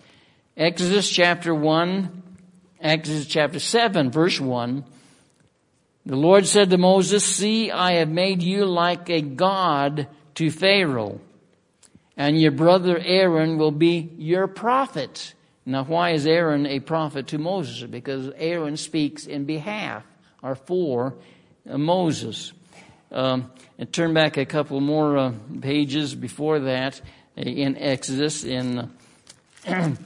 Exodus 0.55 1.09
chapter 1.09 1.53
1, 1.53 2.23
Exodus 2.81 3.27
chapter 3.27 3.59
7, 3.59 4.11
verse 4.11 4.39
1. 4.39 4.83
The 6.05 6.15
Lord 6.15 6.47
said 6.47 6.69
to 6.69 6.77
Moses, 6.77 7.23
See, 7.23 7.69
I 7.69 7.93
have 7.93 8.09
made 8.09 8.41
you 8.41 8.65
like 8.65 9.09
a 9.09 9.21
God 9.21 10.07
to 10.35 10.49
Pharaoh, 10.49 11.19
and 12.17 12.41
your 12.41 12.51
brother 12.51 12.99
Aaron 12.99 13.59
will 13.59 13.71
be 13.71 14.09
your 14.17 14.47
prophet. 14.47 15.35
Now, 15.65 15.83
why 15.83 16.11
is 16.11 16.25
Aaron 16.25 16.65
a 16.65 16.79
prophet 16.79 17.27
to 17.27 17.37
Moses? 17.37 17.83
Because 17.89 18.31
Aaron 18.37 18.75
speaks 18.75 19.27
in 19.27 19.45
behalf 19.45 20.03
or 20.41 20.55
for 20.55 21.13
uh, 21.69 21.77
Moses. 21.77 22.53
Um, 23.11 23.51
and 23.77 23.93
turn 23.93 24.13
back 24.13 24.37
a 24.37 24.45
couple 24.45 24.81
more 24.81 25.17
uh, 25.17 25.33
pages 25.61 26.15
before 26.15 26.59
that 26.59 26.99
in 27.37 27.77
Exodus 27.77 28.43
in 28.43 28.91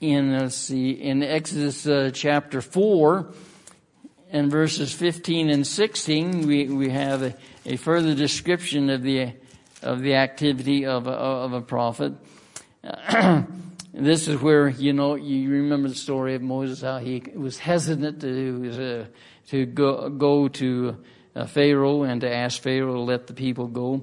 in 0.00 0.38
let's 0.38 0.56
see 0.56 0.90
in 0.90 1.22
Exodus 1.22 1.86
uh, 1.86 2.10
chapter 2.12 2.60
four 2.60 3.32
and 4.30 4.50
verses 4.50 4.92
fifteen 4.92 5.48
and 5.48 5.66
sixteen, 5.66 6.46
we 6.46 6.66
we 6.66 6.90
have 6.90 7.22
a, 7.22 7.34
a 7.64 7.76
further 7.76 8.14
description 8.14 8.90
of 8.90 9.02
the 9.02 9.32
of 9.82 10.00
the 10.00 10.14
activity 10.14 10.86
of 10.86 11.06
a, 11.06 11.10
of 11.10 11.52
a 11.52 11.60
prophet. 11.60 12.14
this 13.94 14.28
is 14.28 14.40
where 14.40 14.68
you 14.68 14.92
know 14.92 15.14
you 15.14 15.50
remember 15.50 15.88
the 15.88 15.94
story 15.94 16.34
of 16.34 16.42
Moses 16.42 16.80
how 16.80 16.98
he 16.98 17.22
was 17.34 17.58
hesitant 17.58 18.20
to 18.20 19.04
uh, 19.04 19.04
to 19.48 19.66
go 19.66 20.08
go 20.08 20.48
to 20.48 20.96
uh, 21.34 21.46
Pharaoh 21.46 22.02
and 22.02 22.20
to 22.22 22.32
ask 22.32 22.60
Pharaoh 22.62 22.94
to 22.94 23.00
let 23.00 23.26
the 23.26 23.34
people 23.34 23.66
go, 23.66 24.02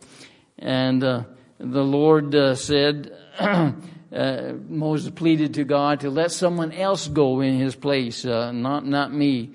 and 0.58 1.04
uh, 1.04 1.24
the 1.58 1.84
Lord 1.84 2.36
uh, 2.36 2.56
said. 2.56 3.15
uh, 3.39 4.54
Moses 4.68 5.12
pleaded 5.12 5.54
to 5.54 5.63
God 5.63 6.02
to 6.02 6.10
let 6.10 6.32
someone 6.32 6.72
else 6.72 7.08
go 7.08 7.42
in 7.42 7.58
his 7.58 7.76
place, 7.76 8.26
uh, 8.26 8.52
not 8.52 8.86
not 8.86 9.13
me. 9.13 9.52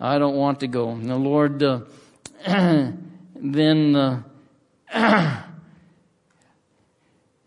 I 0.00 0.18
don't 0.18 0.36
want 0.36 0.60
to 0.60 0.66
go. 0.66 0.90
And 0.90 1.08
the 1.08 1.16
Lord 1.16 1.58
then 3.34 4.24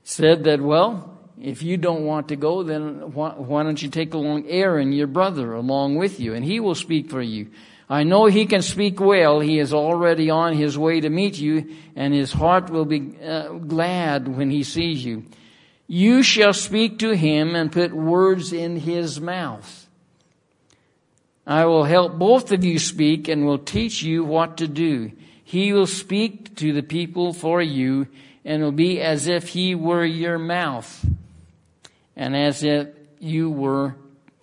said 0.07 0.45
that, 0.45 0.61
well, 0.61 1.19
if 1.37 1.61
you 1.61 1.75
don't 1.75 2.05
want 2.05 2.29
to 2.29 2.37
go, 2.37 2.63
then 2.63 3.11
why, 3.11 3.63
don't 3.63 3.81
you 3.81 3.89
take 3.89 4.13
along 4.13 4.47
Aaron, 4.47 4.93
your 4.93 5.05
brother, 5.05 5.51
along 5.51 5.97
with 5.97 6.17
you, 6.17 6.33
and 6.33 6.45
he 6.45 6.61
will 6.61 6.75
speak 6.75 7.09
for 7.09 7.21
you. 7.21 7.49
I 7.89 8.03
know 8.03 8.25
he 8.27 8.45
can 8.45 8.61
speak 8.61 9.01
well. 9.01 9.41
He 9.41 9.59
is 9.59 9.73
already 9.73 10.29
on 10.29 10.53
his 10.53 10.77
way 10.77 11.01
to 11.01 11.09
meet 11.09 11.37
you, 11.37 11.75
and 11.93 12.13
his 12.13 12.31
heart 12.31 12.69
will 12.69 12.85
be 12.85 13.17
uh, 13.21 13.49
glad 13.49 14.29
when 14.29 14.49
he 14.49 14.63
sees 14.63 15.03
you. 15.03 15.25
You 15.87 16.23
shall 16.23 16.53
speak 16.53 16.99
to 16.99 17.13
him 17.13 17.53
and 17.53 17.69
put 17.69 17.91
words 17.91 18.53
in 18.53 18.77
his 18.77 19.19
mouth. 19.19 19.89
I 21.45 21.65
will 21.65 21.83
help 21.83 22.17
both 22.17 22.53
of 22.53 22.63
you 22.63 22.79
speak 22.79 23.27
and 23.27 23.45
will 23.45 23.59
teach 23.59 24.03
you 24.03 24.23
what 24.23 24.55
to 24.57 24.69
do. 24.69 25.11
He 25.43 25.73
will 25.73 25.85
speak 25.85 26.55
to 26.55 26.71
the 26.71 26.81
people 26.81 27.33
for 27.33 27.61
you 27.61 28.07
and 28.47 28.61
it'll 28.61 28.71
be 28.71 29.01
as 29.01 29.27
if 29.27 29.49
he 29.49 29.75
were 29.75 30.05
your 30.05 30.39
mouth 30.39 31.05
and 32.15 32.33
as 32.33 32.63
if 32.63 32.87
you 33.19 33.49
were 33.49 33.97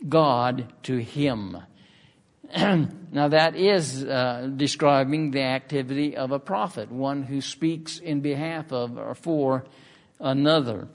God 0.06 0.70
to 0.82 0.98
him. 0.98 1.56
now 2.54 3.28
that 3.28 3.56
is 3.56 4.04
uh, 4.04 4.50
describing 4.54 5.30
the 5.30 5.40
activity 5.40 6.18
of 6.18 6.32
a 6.32 6.38
prophet, 6.38 6.92
one 6.92 7.22
who 7.22 7.40
speaks 7.40 7.98
in 7.98 8.20
behalf 8.20 8.72
of 8.74 8.98
or 8.98 9.14
for 9.14 9.64
another. 10.20 10.86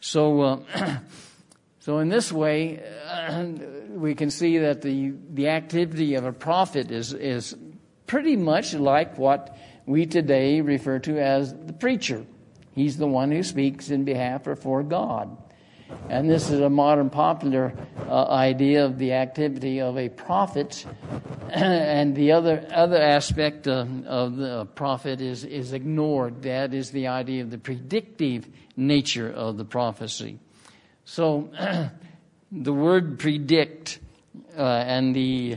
So, 0.00 0.40
uh, 0.40 0.60
so 1.80 1.98
in 1.98 2.08
this 2.08 2.32
way, 2.32 2.82
we 3.90 4.14
can 4.14 4.30
see 4.30 4.56
that 4.58 4.80
the 4.80 5.12
the 5.34 5.48
activity 5.48 6.14
of 6.14 6.24
a 6.24 6.32
prophet 6.32 6.90
is 6.90 7.12
is 7.12 7.54
pretty 8.06 8.36
much 8.36 8.72
like 8.72 9.18
what 9.18 9.58
we 9.84 10.06
today 10.06 10.62
refer 10.62 10.98
to 11.00 11.22
as 11.22 11.52
the 11.52 11.74
preacher. 11.74 12.24
He's 12.76 12.98
the 12.98 13.06
one 13.06 13.32
who 13.32 13.42
speaks 13.42 13.88
in 13.88 14.04
behalf 14.04 14.46
or 14.46 14.54
for 14.54 14.82
God. 14.82 15.34
And 16.10 16.28
this 16.28 16.50
is 16.50 16.60
a 16.60 16.68
modern 16.68 17.08
popular 17.08 17.72
uh, 18.06 18.26
idea 18.26 18.84
of 18.84 18.98
the 18.98 19.14
activity 19.14 19.80
of 19.80 19.96
a 19.96 20.10
prophet. 20.10 20.84
and 21.50 22.14
the 22.14 22.32
other, 22.32 22.68
other 22.70 23.00
aspect 23.00 23.66
uh, 23.66 23.86
of 24.06 24.36
the 24.36 24.66
prophet 24.66 25.22
is, 25.22 25.42
is 25.42 25.72
ignored. 25.72 26.42
That 26.42 26.74
is 26.74 26.90
the 26.90 27.06
idea 27.06 27.42
of 27.42 27.50
the 27.50 27.56
predictive 27.56 28.46
nature 28.76 29.32
of 29.32 29.56
the 29.56 29.64
prophecy. 29.64 30.38
So 31.06 31.50
the 32.52 32.72
word 32.74 33.18
predict 33.18 34.00
uh, 34.54 34.62
and 34.62 35.16
the 35.16 35.56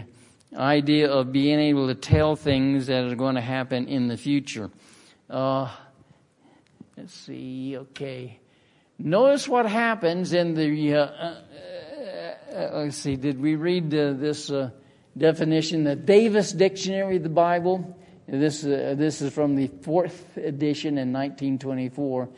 idea 0.55 1.11
of 1.11 1.33
being 1.33 1.59
able 1.59 1.87
to 1.87 1.95
tell 1.95 2.37
things 2.37 2.87
that 2.87 3.03
are 3.03 3.15
going 3.15 3.35
to 3.35 3.41
happen 3.41 3.89
in 3.89 4.07
the 4.07 4.15
future. 4.15 4.69
Uh, 6.99 7.01
let's 7.01 7.13
see, 7.13 7.77
okay. 7.77 8.39
Notice 8.97 9.47
what 9.47 9.65
happens 9.65 10.33
in 10.33 10.53
the. 10.53 10.95
Uh, 10.95 11.05
uh, 11.05 11.35
uh, 12.53 12.69
let's 12.73 12.97
see, 12.97 13.15
did 13.15 13.39
we 13.39 13.55
read 13.55 13.89
this 13.89 14.51
uh, 14.51 14.71
definition? 15.17 15.83
The 15.83 15.95
Davis 15.95 16.51
Dictionary 16.51 17.17
of 17.17 17.23
the 17.23 17.29
Bible. 17.29 17.95
This, 18.27 18.63
uh, 18.63 18.95
this 18.97 19.21
is 19.21 19.33
from 19.33 19.55
the 19.55 19.67
fourth 19.67 20.37
edition 20.37 20.97
in 20.97 21.11
1924, 21.11 22.29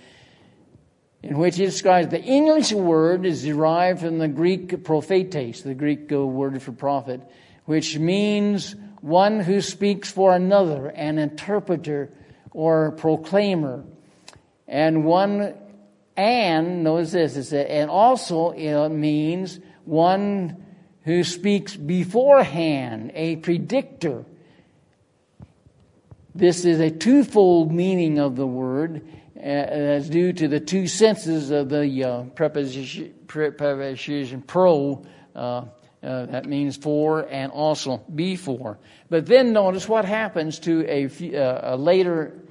in 1.24 1.38
which 1.38 1.60
it 1.60 1.66
describes 1.66 2.08
the 2.10 2.22
English 2.22 2.72
word 2.72 3.26
is 3.26 3.44
derived 3.44 4.00
from 4.00 4.20
the 4.20 4.30
Greek 4.30 4.86
prophetes, 4.86 5.64
the 5.64 5.74
Greek 5.74 6.12
uh, 6.12 6.26
word 6.26 6.62
for 6.62 6.72
prophet, 6.72 7.22
which 7.66 7.98
means 7.98 8.76
one 9.02 9.42
who 9.42 9.60
speaks 9.60 10.12
for 10.12 10.34
another, 10.34 10.88
an 10.88 11.18
interpreter 11.18 12.14
or 12.52 12.92
proclaimer, 12.92 13.84
and 14.72 15.04
one 15.04 15.54
and 16.16 16.84
notice 16.84 17.12
this, 17.12 17.52
it 17.52 17.68
and 17.70 17.92
also 17.92 18.52
it 18.52 18.90
means 18.90 19.60
one 19.84 20.66
who 21.04 21.24
speaks 21.24 21.76
beforehand, 21.76 23.12
a 23.14 23.36
predictor. 23.38 24.24
This 26.34 26.64
is 26.64 26.80
a 26.80 26.90
twofold 26.90 27.72
meaning 27.72 28.18
of 28.18 28.38
the 28.38 28.48
word, 28.48 29.06
uh, 29.36 29.40
as 29.42 30.10
due 30.10 30.32
to 30.32 30.48
the 30.48 30.62
two 30.62 30.88
senses 30.88 31.52
of 31.52 31.68
the 31.68 32.04
uh, 32.04 32.24
preposition, 32.24 33.14
preposition 33.28 34.42
pro. 34.42 35.06
Uh, 35.36 35.66
uh, 36.04 36.26
that 36.28 36.46
means 36.46 36.78
for 36.78 37.28
and 37.30 37.52
also 37.52 37.98
before. 38.16 38.80
But 39.10 39.26
then 39.28 39.54
notice 39.54 39.88
what 39.88 40.06
happens 40.06 40.60
to 40.60 40.86
a, 40.88 41.36
uh, 41.36 41.76
a 41.76 41.78
later 41.78 42.42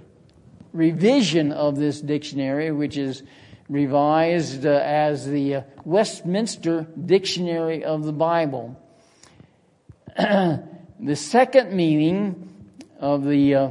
revision 0.72 1.52
of 1.52 1.76
this 1.76 2.00
dictionary, 2.00 2.70
which 2.70 2.96
is 2.96 3.22
revised 3.68 4.66
uh, 4.66 4.70
as 4.70 5.26
the 5.26 5.56
uh, 5.56 5.62
Westminster 5.84 6.86
Dictionary 7.04 7.84
of 7.84 8.04
the 8.04 8.12
Bible. 8.12 8.76
the 10.16 11.16
second 11.16 11.72
meaning 11.72 12.72
of 12.98 13.24
the 13.24 13.54
uh, 13.54 13.70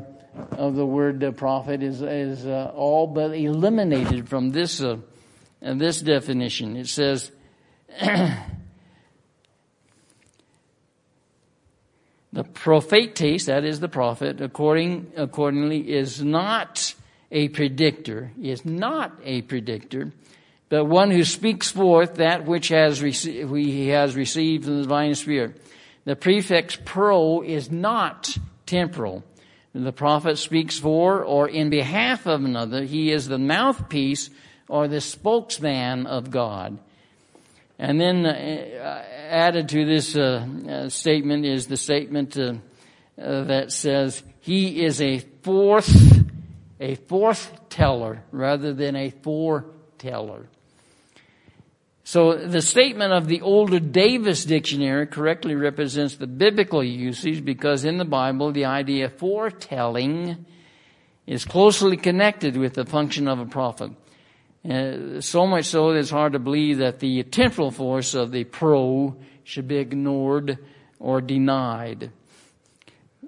of 0.51 0.75
the 0.75 0.85
word 0.85 1.23
uh, 1.23 1.31
prophet 1.31 1.83
is 1.83 2.01
is 2.01 2.45
uh, 2.45 2.71
all 2.75 3.07
but 3.07 3.31
eliminated 3.31 4.29
from 4.29 4.51
this 4.51 4.83
this 5.62 6.01
definition. 6.01 6.75
It 6.75 6.88
says. 6.88 7.31
The 12.31 12.43
prophetes, 12.43 13.45
that 13.45 13.65
is 13.65 13.79
the 13.79 13.89
prophet, 13.89 14.39
according, 14.39 15.11
accordingly, 15.15 15.91
is 15.91 16.23
not 16.23 16.93
a 17.31 17.49
predictor, 17.49 18.31
is 18.41 18.65
not 18.65 19.13
a 19.23 19.41
predictor, 19.43 20.11
but 20.69 20.85
one 20.85 21.09
who 21.09 21.23
speaks 21.23 21.71
forth 21.71 22.15
that 22.15 22.45
which 22.45 22.67
has 22.67 23.01
rece- 23.01 23.57
he 23.57 23.87
has 23.89 24.15
received 24.15 24.65
from 24.65 24.77
the 24.77 24.83
divine 24.83 25.15
spirit. 25.15 25.59
The 26.05 26.15
prefix 26.15 26.77
pro 26.85 27.41
is 27.41 27.71
not 27.71 28.37
temporal. 28.65 29.23
The 29.73 29.91
prophet 29.91 30.37
speaks 30.37 30.77
for 30.77 31.23
or 31.23 31.47
in 31.47 31.69
behalf 31.69 32.25
of 32.25 32.43
another. 32.43 32.83
He 32.83 33.11
is 33.11 33.27
the 33.27 33.37
mouthpiece 33.37 34.29
or 34.67 34.87
the 34.87 35.01
spokesman 35.01 36.05
of 36.05 36.31
God. 36.31 36.79
And 37.77 37.99
then 37.99 38.25
uh, 38.25 39.03
added 39.29 39.69
to 39.69 39.85
this 39.85 40.15
uh, 40.15 40.45
uh, 40.67 40.89
statement 40.89 41.45
is 41.45 41.67
the 41.67 41.77
statement 41.77 42.37
uh, 42.37 42.55
uh, 43.21 43.43
that 43.45 43.71
says, 43.71 44.23
He 44.41 44.83
is 44.83 45.01
a 45.01 45.19
forth 45.19 46.25
a 46.79 46.95
forth 46.95 47.69
teller 47.69 48.23
rather 48.31 48.73
than 48.73 48.95
a 48.95 49.09
foreteller. 49.09 50.47
So 52.03 52.33
the 52.33 52.61
statement 52.61 53.13
of 53.13 53.27
the 53.27 53.41
older 53.41 53.79
Davis 53.79 54.45
dictionary 54.45 55.05
correctly 55.05 55.53
represents 55.55 56.15
the 56.15 56.25
biblical 56.25 56.83
usage 56.83 57.45
because 57.45 57.85
in 57.85 57.97
the 57.97 58.05
Bible 58.05 58.51
the 58.51 58.65
idea 58.65 59.05
of 59.05 59.17
foretelling 59.17 60.45
is 61.27 61.45
closely 61.45 61.97
connected 61.97 62.57
with 62.57 62.73
the 62.73 62.85
function 62.85 63.27
of 63.27 63.39
a 63.39 63.45
prophet. 63.45 63.91
Uh, 64.67 65.21
so 65.21 65.47
much 65.47 65.65
so 65.65 65.93
that 65.93 65.99
it's 65.99 66.09
hard 66.09 66.33
to 66.33 66.39
believe 66.39 66.79
that 66.79 66.99
the 66.99 67.23
temporal 67.23 67.71
force 67.71 68.13
of 68.13 68.31
the 68.31 68.43
pro 68.43 69.15
should 69.43 69.67
be 69.67 69.77
ignored 69.77 70.57
or 70.99 71.21
denied. 71.21 72.11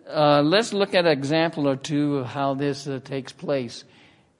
Uh, 0.10 0.42
let's 0.42 0.74
look 0.74 0.94
at 0.94 1.06
an 1.06 1.12
example 1.12 1.70
or 1.70 1.78
two 1.78 2.18
of 2.18 2.28
how 2.28 2.54
this 2.54 2.86
uh, 2.86 3.00
takes 3.04 3.32
place. 3.32 3.86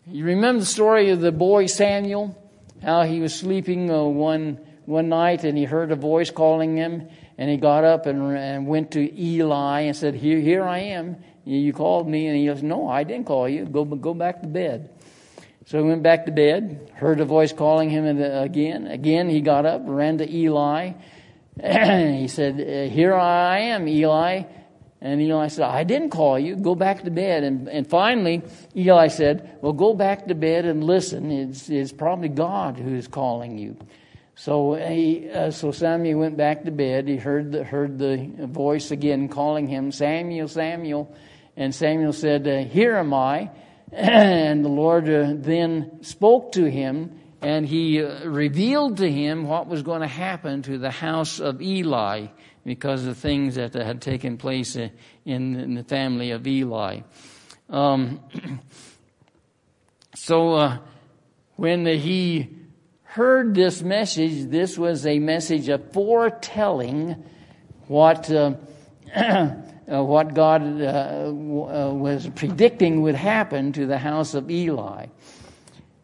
You 0.06 0.26
remember 0.26 0.60
the 0.60 0.66
story 0.66 1.12
of 1.12 1.22
the 1.22 1.32
boy 1.32 1.68
Samuel? 1.68 2.38
How 2.84 3.04
he 3.04 3.22
was 3.22 3.34
sleeping 3.34 3.90
uh, 3.90 4.04
one 4.04 4.60
one 4.86 5.08
night 5.08 5.46
and 5.46 5.58
he 5.58 5.64
heard 5.64 5.92
a 5.92 5.96
voice 5.96 6.30
calling 6.30 6.76
him, 6.76 7.08
and 7.38 7.50
he 7.50 7.56
got 7.56 7.86
up 7.86 8.06
and, 8.06 8.36
and 8.36 8.68
went 8.68 8.92
to 8.92 9.22
Eli 9.22 9.82
and 9.82 9.96
said, 9.96 10.16
"Here, 10.16 10.40
here 10.40 10.64
I 10.64 10.80
am. 10.80 11.18
You 11.46 11.72
called 11.72 12.08
me." 12.10 12.28
And 12.28 12.36
he 12.36 12.48
goes, 12.48 12.64
"No, 12.64 12.90
I 12.90 13.04
didn't 13.04 13.28
call 13.28 13.48
you. 13.48 13.66
Go, 13.66 13.86
go 13.86 14.14
back 14.14 14.42
to 14.42 14.48
bed." 14.48 14.90
So 15.66 15.78
he 15.78 15.84
went 15.84 16.04
back 16.04 16.26
to 16.26 16.32
bed, 16.32 16.92
heard 16.96 17.20
a 17.20 17.26
voice 17.26 17.54
calling 17.54 17.90
him 17.90 18.06
again. 18.20 18.88
Again, 18.88 19.30
he 19.30 19.42
got 19.42 19.66
up, 19.66 19.84
ran 19.86 20.18
to 20.18 20.30
Eli. 20.30 20.94
And 21.60 22.16
he 22.20 22.28
said, 22.28 22.92
"Here 22.92 23.14
I 23.14 23.60
am, 23.60 23.88
Eli." 23.88 24.44
And 25.04 25.20
Eli 25.20 25.48
said, 25.48 25.66
I 25.66 25.84
didn't 25.84 26.12
call 26.12 26.38
you. 26.38 26.56
Go 26.56 26.76
back 26.76 27.04
to 27.06 27.10
bed. 27.10 27.44
And, 27.44 27.68
and 27.68 27.88
finally, 27.88 28.44
Eli 28.76 29.08
said, 29.08 29.58
Well, 29.60 29.74
go 29.74 29.96
back 29.96 30.28
to 30.28 30.36
bed 30.36 30.66
and 30.66 30.84
listen. 30.84 31.32
It's, 31.32 31.70
it's 31.70 31.92
probably 31.92 32.30
God 32.30 32.78
who 32.78 32.94
is 32.96 33.08
calling 33.08 33.58
you. 33.58 33.78
So, 34.36 34.76
he, 34.76 35.28
uh, 35.30 35.50
so 35.50 35.72
Samuel 35.72 36.20
went 36.20 36.38
back 36.38 36.66
to 36.66 36.72
bed. 36.72 37.08
He 37.08 37.18
heard 37.18 37.52
the, 37.52 37.64
heard 37.64 37.98
the 37.98 38.30
voice 38.46 38.92
again 38.92 39.28
calling 39.28 39.68
him, 39.68 39.92
Samuel, 39.92 40.48
Samuel. 40.48 41.14
And 41.58 41.74
Samuel 41.74 42.14
said, 42.14 42.48
uh, 42.48 42.58
Here 42.70 42.96
am 42.96 43.14
I. 43.14 43.50
and 43.92 44.64
the 44.64 44.70
Lord 44.70 45.10
uh, 45.10 45.34
then 45.36 46.04
spoke 46.04 46.54
to 46.54 46.70
him 46.70 47.20
and 47.42 47.66
he 47.66 48.04
uh, 48.04 48.26
revealed 48.26 48.98
to 48.98 49.12
him 49.12 49.48
what 49.48 49.68
was 49.68 49.82
going 49.82 50.02
to 50.02 50.08
happen 50.08 50.62
to 50.64 50.78
the 50.78 50.92
house 50.92 51.40
of 51.40 51.62
Eli 51.62 52.28
because 52.64 53.06
of 53.06 53.18
things 53.18 53.56
that 53.56 53.74
had 53.74 54.02
taken 54.02 54.38
place 54.38 54.76
in, 54.76 54.92
in 55.26 55.74
the 55.74 55.84
family 55.84 56.32
of 56.32 56.46
Eli. 56.46 57.02
Um, 57.70 58.20
so 60.16 60.54
uh, 60.54 60.78
when 61.56 61.86
he 61.86 62.50
heard 63.04 63.56
this 63.56 63.82
message, 63.82 64.50
this 64.50 64.78
was 64.78 65.06
a 65.06 65.20
message 65.20 65.68
of 65.70 65.92
foretelling 65.92 67.24
what. 67.88 68.32
Uh, 69.92 70.04
what 70.04 70.34
God 70.34 70.62
uh, 70.82 70.86
uh, 70.86 71.92
was 71.92 72.30
predicting 72.36 73.02
would 73.02 73.16
happen 73.16 73.72
to 73.74 73.86
the 73.88 73.98
house 73.98 74.36
of 74.36 74.50
Eli. 74.50 75.08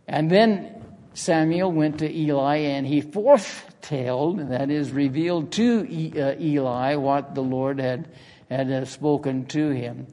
And 0.08 0.32
then 0.32 0.84
Samuel 1.14 1.72
went 1.72 2.00
to 2.00 2.12
Eli 2.12 2.58
and 2.58 2.86
he 2.86 3.02
foretold, 3.02 4.50
that 4.50 4.70
is, 4.70 4.92
revealed 4.92 5.52
to 5.54 5.82
uh, 6.16 6.40
Eli 6.40 6.96
what 6.96 7.36
the 7.36 7.42
Lord 7.42 7.80
had, 7.80 8.08
had 8.50 8.72
uh, 8.72 8.86
spoken 8.86 9.46
to 9.48 9.70
him. 9.70 10.08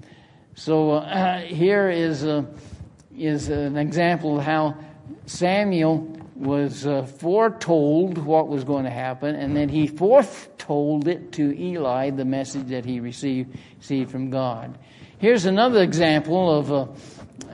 So 0.55 0.92
uh, 0.92 1.40
here 1.40 1.90
is, 1.90 2.24
a, 2.24 2.46
is 3.16 3.48
an 3.48 3.77
example 3.77 4.38
of 4.38 4.44
how 4.44 4.77
Samuel 5.27 6.23
was 6.35 6.87
uh, 6.87 7.05
foretold 7.05 8.18
what 8.18 8.49
was 8.49 8.64
going 8.64 8.85
to 8.85 8.90
happen, 8.90 9.35
and 9.35 9.57
then 9.57 9.68
he 9.68 9.87
foretold 9.87 11.07
it 11.07 11.33
to 11.33 11.57
Eli, 11.57 12.11
the 12.11 12.25
message 12.25 12.68
that 12.68 12.85
he 12.85 13.01
received, 13.01 13.57
received 13.79 14.11
from 14.11 14.31
God. 14.31 14.77
Here's 15.18 15.47
another 15.47 15.83
example 15.83 16.59
of, 16.59 16.73
uh, 16.73 16.87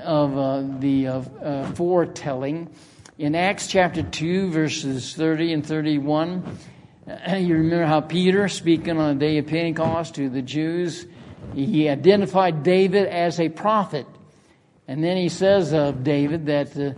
of 0.03 0.39
uh, 0.39 0.63
the 0.81 1.07
uh, 1.09 1.73
foretelling. 1.73 2.71
In 3.19 3.35
Acts 3.35 3.67
chapter 3.67 4.03
2, 4.03 4.51
verses 4.51 5.15
30 5.15 5.53
and 5.53 5.67
31, 5.67 6.59
uh, 7.07 7.35
you 7.37 7.55
remember 7.55 7.85
how 7.85 8.01
Peter, 8.01 8.49
speaking 8.49 8.99
on 8.99 9.19
the 9.19 9.27
day 9.27 9.39
of 9.39 9.47
Pentecost 9.47 10.15
to 10.15 10.31
the 10.31 10.41
Jews, 10.41 11.07
he 11.55 11.89
identified 11.89 12.63
David 12.63 13.07
as 13.09 13.39
a 13.41 13.49
prophet. 13.51 14.07
And 14.89 15.05
then 15.05 15.17
he 15.17 15.29
says 15.29 15.73
of 15.73 16.03
David 16.03 16.47
that 16.47 16.77
uh, 16.77 16.93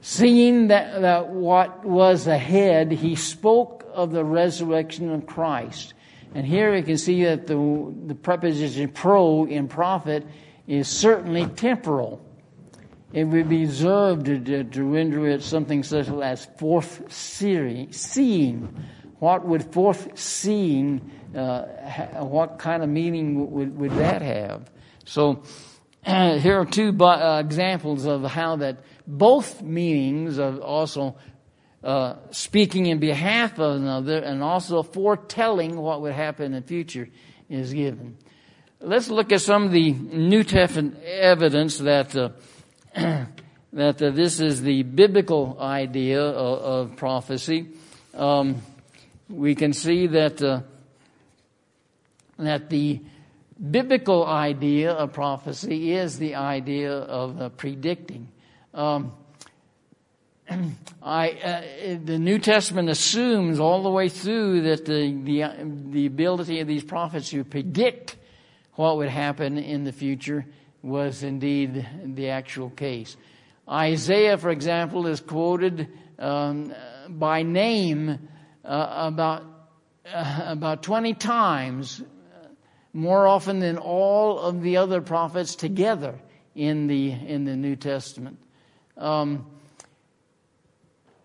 seeing 0.00 0.68
that, 0.68 1.00
that 1.00 1.28
what 1.28 1.84
was 1.84 2.26
ahead, 2.26 2.92
he 2.92 3.16
spoke 3.16 3.86
of 3.92 4.12
the 4.12 4.24
resurrection 4.24 5.10
of 5.12 5.26
Christ. 5.26 5.94
And 6.34 6.46
here 6.46 6.72
we 6.72 6.82
can 6.82 6.96
see 6.96 7.24
that 7.24 7.46
the, 7.46 7.94
the 8.06 8.14
preposition 8.14 8.88
pro 8.88 9.44
in 9.44 9.68
prophet 9.68 10.26
is 10.66 10.88
certainly 10.88 11.46
temporal. 11.46 12.24
It 13.12 13.24
would 13.24 13.48
be 13.48 13.64
observed 13.64 14.26
to, 14.26 14.62
to, 14.62 14.84
render 14.84 15.26
it 15.26 15.42
something 15.42 15.82
such 15.82 16.08
as 16.08 16.44
forth 16.58 17.12
seeing. 17.12 18.84
What 19.18 19.44
would 19.44 19.64
forth 19.72 20.16
seeing, 20.16 21.10
uh, 21.34 21.66
ha, 21.84 22.22
what 22.22 22.58
kind 22.60 22.84
of 22.84 22.88
meaning 22.88 23.50
would, 23.50 23.76
would 23.76 23.90
that 23.92 24.22
have? 24.22 24.70
So, 25.04 25.42
here 26.04 26.60
are 26.60 26.64
two 26.64 26.96
uh, 27.02 27.42
examples 27.44 28.06
of 28.06 28.22
how 28.22 28.56
that 28.56 28.78
both 29.18 29.62
meanings 29.62 30.38
of 30.38 30.60
also 30.60 31.16
uh, 31.82 32.16
speaking 32.30 32.86
in 32.86 32.98
behalf 32.98 33.58
of 33.58 33.76
another 33.76 34.18
and 34.18 34.42
also 34.42 34.82
foretelling 34.82 35.76
what 35.76 36.02
would 36.02 36.12
happen 36.12 36.46
in 36.46 36.62
the 36.62 36.66
future 36.66 37.08
is 37.48 37.72
given. 37.72 38.16
Let's 38.80 39.08
look 39.08 39.32
at 39.32 39.40
some 39.40 39.64
of 39.64 39.72
the 39.72 39.92
New 39.92 40.44
Testament 40.44 41.02
evidence 41.02 41.78
that 41.78 42.16
uh, 42.16 42.30
that 43.72 44.02
uh, 44.02 44.10
this 44.10 44.40
is 44.40 44.62
the 44.62 44.82
biblical 44.82 45.56
idea 45.60 46.22
of, 46.22 46.90
of 46.90 46.96
prophecy. 46.96 47.68
Um, 48.14 48.62
we 49.28 49.54
can 49.54 49.72
see 49.72 50.06
that 50.08 50.42
uh, 50.42 50.62
that 52.38 52.70
the 52.70 53.00
biblical 53.70 54.26
idea 54.26 54.92
of 54.92 55.12
prophecy 55.12 55.92
is 55.92 56.18
the 56.18 56.34
idea 56.34 56.92
of 56.92 57.40
uh, 57.40 57.48
predicting. 57.50 58.28
Um, 58.72 59.12
I, 61.02 61.30
uh, 61.30 61.98
the 62.04 62.18
New 62.18 62.38
Testament 62.38 62.88
assumes 62.88 63.60
all 63.60 63.82
the 63.82 63.90
way 63.90 64.08
through 64.08 64.62
that 64.62 64.84
the, 64.84 65.12
the, 65.12 65.44
the 65.90 66.06
ability 66.06 66.60
of 66.60 66.66
these 66.66 66.84
prophets 66.84 67.30
to 67.30 67.44
predict 67.44 68.16
what 68.74 68.96
would 68.96 69.08
happen 69.08 69.58
in 69.58 69.84
the 69.84 69.92
future 69.92 70.46
was 70.82 71.22
indeed 71.22 71.86
the 72.04 72.30
actual 72.30 72.70
case. 72.70 73.16
Isaiah, 73.68 74.38
for 74.38 74.50
example, 74.50 75.06
is 75.06 75.20
quoted 75.20 75.88
um, 76.18 76.74
by 77.08 77.42
name 77.42 78.28
uh, 78.64 78.86
about, 79.06 79.44
uh, 80.12 80.42
about 80.46 80.82
20 80.82 81.14
times, 81.14 82.02
more 82.92 83.26
often 83.26 83.60
than 83.60 83.78
all 83.78 84.38
of 84.40 84.62
the 84.62 84.76
other 84.76 85.00
prophets 85.00 85.54
together 85.54 86.18
in 86.54 86.88
the, 86.88 87.10
in 87.10 87.44
the 87.44 87.56
New 87.56 87.76
Testament. 87.76 88.38
Um, 89.00 89.46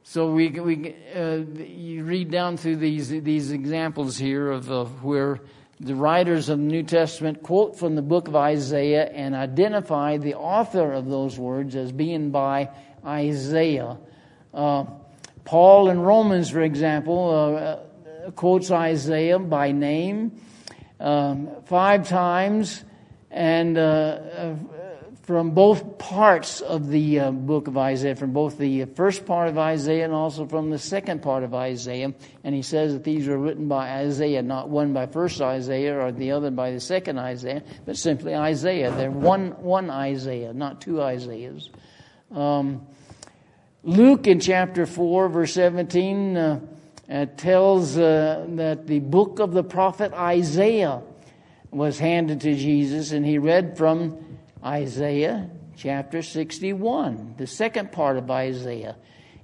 so 0.03 0.31
we, 0.31 0.47
we 0.47 0.95
uh, 1.13 1.41
you 1.61 2.05
read 2.05 2.31
down 2.31 2.55
through 2.55 2.77
these 2.77 3.09
these 3.09 3.51
examples 3.51 4.17
here 4.17 4.49
of 4.49 4.71
uh, 4.71 4.85
where 4.85 5.41
the 5.81 5.93
writers 5.93 6.47
of 6.47 6.57
the 6.59 6.63
New 6.63 6.83
Testament 6.83 7.43
quote 7.43 7.77
from 7.77 7.95
the 7.95 8.01
book 8.01 8.29
of 8.29 8.35
Isaiah 8.35 9.11
and 9.11 9.35
identify 9.35 10.15
the 10.15 10.35
author 10.35 10.93
of 10.93 11.09
those 11.09 11.37
words 11.37 11.75
as 11.75 11.91
being 11.91 12.31
by 12.31 12.69
Isaiah. 13.05 13.97
Uh, 14.53 14.85
Paul 15.43 15.89
in 15.89 15.99
Romans, 15.99 16.49
for 16.49 16.61
example, 16.61 17.29
uh, 17.29 18.31
quotes 18.31 18.71
Isaiah 18.71 19.37
by 19.37 19.73
name 19.73 20.39
um, 21.01 21.49
five 21.65 22.07
times, 22.07 22.85
and 23.31 23.77
uh, 23.77 24.55
from 25.25 25.51
both 25.51 25.97
parts 25.97 26.61
of 26.61 26.89
the 26.89 27.19
uh, 27.19 27.31
book 27.31 27.67
of 27.67 27.79
Isaiah, 27.79 28.15
from 28.15 28.31
both 28.31 28.59
the 28.59 28.85
first 28.85 29.25
part 29.25 29.49
of 29.49 29.57
Isaiah 29.57 30.05
and 30.05 30.13
also 30.13 30.45
from 30.45 30.69
the 30.69 30.77
second 30.77 31.23
part 31.23 31.43
of 31.43 31.55
Isaiah. 31.55 32.13
And 32.43 32.53
he 32.53 32.61
says 32.61 32.93
that 32.93 33.03
these 33.03 33.27
were 33.27 33.39
written 33.39 33.67
by 33.67 33.89
Isaiah, 33.89 34.43
not 34.43 34.69
one 34.69 34.93
by 34.93 35.07
first 35.07 35.41
Isaiah 35.41 35.99
or 35.99 36.11
the 36.11 36.31
other 36.31 36.51
by 36.51 36.71
the 36.71 36.79
second 36.79 37.17
Isaiah, 37.17 37.63
but 37.85 37.97
simply 37.97 38.35
Isaiah. 38.35 38.91
They're 38.91 39.09
one, 39.09 39.59
one 39.63 39.89
Isaiah, 39.89 40.53
not 40.53 40.79
two 40.79 41.01
Isaiahs. 41.01 41.71
Um, 42.31 42.85
Luke 43.83 44.27
in 44.27 44.39
chapter 44.39 44.85
4, 44.85 45.29
verse 45.29 45.53
17, 45.53 46.37
uh, 46.37 46.59
uh, 47.09 47.25
tells 47.37 47.97
uh, 47.97 48.45
that 48.49 48.85
the 48.85 48.99
book 48.99 49.39
of 49.39 49.53
the 49.53 49.63
prophet 49.63 50.13
Isaiah 50.13 51.01
was 51.71 51.97
handed 51.97 52.41
to 52.41 52.53
Jesus, 52.53 53.11
and 53.11 53.25
he 53.25 53.39
read 53.39 53.75
from 53.75 54.34
Isaiah 54.65 55.49
chapter 55.77 56.21
61, 56.21 57.35
the 57.37 57.45
second 57.45 57.91
part 57.91 58.17
of 58.17 58.31
Isaiah. 58.31 58.95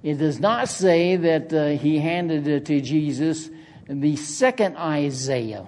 It 0.02 0.14
does 0.14 0.40
not 0.40 0.68
say 0.68 1.14
that 1.14 1.52
uh, 1.52 1.68
he 1.68 1.98
handed 1.98 2.48
it 2.48 2.66
to 2.66 2.80
Jesus 2.80 3.48
the 3.88 4.16
second 4.16 4.76
Isaiah, 4.76 5.66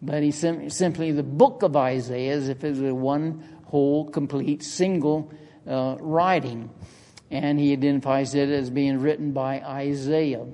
but 0.00 0.22
he 0.22 0.30
sim- 0.30 0.70
simply 0.70 1.10
the 1.10 1.24
book 1.24 1.62
of 1.62 1.74
Isaiah 1.76 2.34
as 2.34 2.48
if 2.48 2.62
it 2.62 2.76
was 2.76 2.92
one 2.92 3.42
whole, 3.64 4.08
complete, 4.08 4.62
single 4.62 5.32
uh, 5.66 5.96
writing. 5.98 6.70
And 7.30 7.58
he 7.58 7.72
identifies 7.72 8.34
it 8.36 8.48
as 8.48 8.70
being 8.70 9.00
written 9.00 9.32
by 9.32 9.60
Isaiah. 9.60 10.46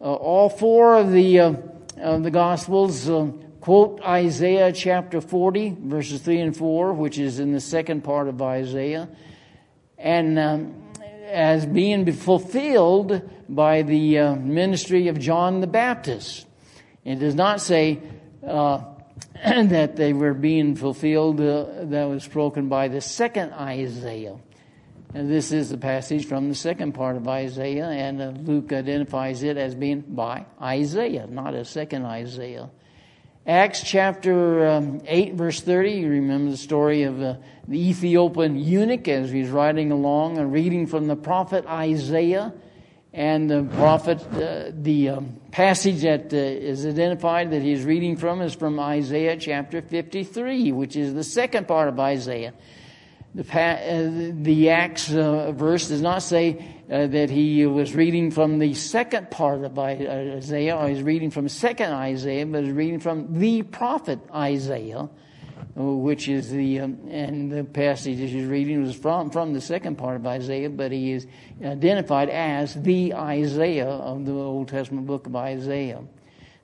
Uh, 0.00 0.14
all 0.14 0.48
four 0.48 0.96
of 0.96 1.12
the, 1.12 1.38
uh, 1.38 1.54
of 1.98 2.24
the 2.24 2.30
Gospels 2.32 3.08
uh, 3.08 3.30
quote 3.62 4.02
Isaiah 4.02 4.72
chapter 4.72 5.20
40, 5.20 5.76
verses 5.84 6.20
3 6.20 6.40
and 6.40 6.56
4, 6.56 6.92
which 6.94 7.16
is 7.16 7.38
in 7.38 7.52
the 7.52 7.60
second 7.60 8.02
part 8.02 8.26
of 8.26 8.42
Isaiah, 8.42 9.08
and 9.96 10.36
um, 10.36 10.82
as 11.30 11.64
being 11.64 12.10
fulfilled 12.12 13.22
by 13.48 13.82
the 13.82 14.18
uh, 14.18 14.34
ministry 14.34 15.06
of 15.06 15.18
John 15.20 15.60
the 15.60 15.68
Baptist. 15.68 16.44
It 17.04 17.20
does 17.20 17.36
not 17.36 17.60
say 17.60 18.00
uh, 18.44 18.82
that 19.44 19.94
they 19.94 20.12
were 20.12 20.34
being 20.34 20.74
fulfilled, 20.74 21.40
uh, 21.40 21.84
that 21.84 22.06
was 22.06 22.24
spoken 22.24 22.68
by 22.68 22.88
the 22.88 23.00
second 23.00 23.52
Isaiah. 23.52 24.38
And 25.14 25.30
this 25.30 25.52
is 25.52 25.70
the 25.70 25.78
passage 25.78 26.26
from 26.26 26.48
the 26.48 26.56
second 26.56 26.92
part 26.92 27.16
of 27.16 27.28
Isaiah, 27.28 27.86
and 27.86 28.20
uh, 28.20 28.28
Luke 28.30 28.72
identifies 28.72 29.44
it 29.44 29.56
as 29.56 29.76
being 29.76 30.00
by 30.00 30.46
Isaiah, 30.60 31.28
not 31.28 31.54
a 31.54 31.64
second 31.64 32.06
Isaiah. 32.06 32.68
Acts 33.44 33.82
chapter 33.82 34.68
um, 34.68 35.00
8, 35.04 35.34
verse 35.34 35.60
30, 35.60 35.90
you 35.90 36.08
remember 36.08 36.52
the 36.52 36.56
story 36.56 37.02
of 37.02 37.20
uh, 37.20 37.34
the 37.66 37.88
Ethiopian 37.88 38.56
eunuch 38.56 39.08
as 39.08 39.32
he's 39.32 39.48
riding 39.48 39.90
along 39.90 40.38
and 40.38 40.52
reading 40.52 40.86
from 40.86 41.08
the 41.08 41.16
prophet 41.16 41.66
Isaiah. 41.66 42.54
And 43.12 43.50
the 43.50 43.64
prophet, 43.74 44.22
uh, 44.34 44.70
the 44.72 45.08
um, 45.08 45.40
passage 45.50 46.02
that 46.02 46.32
uh, 46.32 46.36
is 46.36 46.86
identified 46.86 47.50
that 47.50 47.62
he's 47.62 47.84
reading 47.84 48.16
from 48.16 48.40
is 48.42 48.54
from 48.54 48.78
Isaiah 48.78 49.36
chapter 49.36 49.82
53, 49.82 50.70
which 50.70 50.94
is 50.94 51.12
the 51.12 51.24
second 51.24 51.66
part 51.66 51.88
of 51.88 51.98
Isaiah. 51.98 52.54
The, 53.34 53.42
uh, 53.58 54.32
the 54.42 54.68
Acts 54.68 55.10
uh, 55.10 55.52
verse 55.52 55.88
does 55.88 56.02
not 56.02 56.22
say 56.22 56.62
uh, 56.90 57.06
that 57.06 57.30
he 57.30 57.64
was 57.64 57.94
reading 57.94 58.30
from 58.30 58.58
the 58.58 58.74
second 58.74 59.30
part 59.30 59.64
of 59.64 59.78
Isaiah, 59.78 60.76
or 60.76 60.88
he's 60.88 61.02
reading 61.02 61.30
from 61.30 61.48
second 61.48 61.92
Isaiah, 61.92 62.44
but 62.44 62.64
he's 62.64 62.74
reading 62.74 63.00
from 63.00 63.38
the 63.38 63.62
prophet 63.62 64.18
Isaiah, 64.34 65.08
which 65.74 66.28
is 66.28 66.50
the 66.50 66.80
um, 66.80 66.98
and 67.08 67.50
the 67.50 67.64
passage 67.64 68.18
that 68.18 68.28
he's 68.28 68.44
reading 68.44 68.82
was 68.82 68.94
from 68.94 69.30
from 69.30 69.54
the 69.54 69.62
second 69.62 69.96
part 69.96 70.16
of 70.16 70.26
Isaiah, 70.26 70.68
but 70.68 70.92
he 70.92 71.12
is 71.12 71.26
identified 71.64 72.28
as 72.28 72.74
the 72.74 73.14
Isaiah 73.14 73.88
of 73.88 74.26
the 74.26 74.32
Old 74.32 74.68
Testament 74.68 75.06
book 75.06 75.26
of 75.26 75.34
Isaiah. 75.36 76.02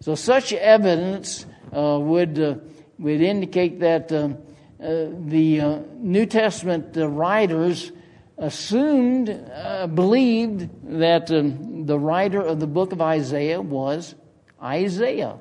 So 0.00 0.14
such 0.14 0.52
evidence 0.52 1.46
uh, 1.72 1.98
would 1.98 2.38
uh, 2.38 2.56
would 2.98 3.22
indicate 3.22 3.80
that. 3.80 4.12
Um, 4.12 4.36
uh, 4.82 5.06
the 5.26 5.60
uh, 5.60 5.78
New 5.96 6.26
Testament 6.26 6.96
writers 6.96 7.92
assumed, 8.36 9.30
uh, 9.30 9.86
believed 9.88 10.68
that 11.00 11.30
um, 11.30 11.86
the 11.86 11.98
writer 11.98 12.40
of 12.40 12.60
the 12.60 12.66
book 12.66 12.92
of 12.92 13.00
Isaiah 13.00 13.60
was 13.60 14.14
Isaiah, 14.62 15.36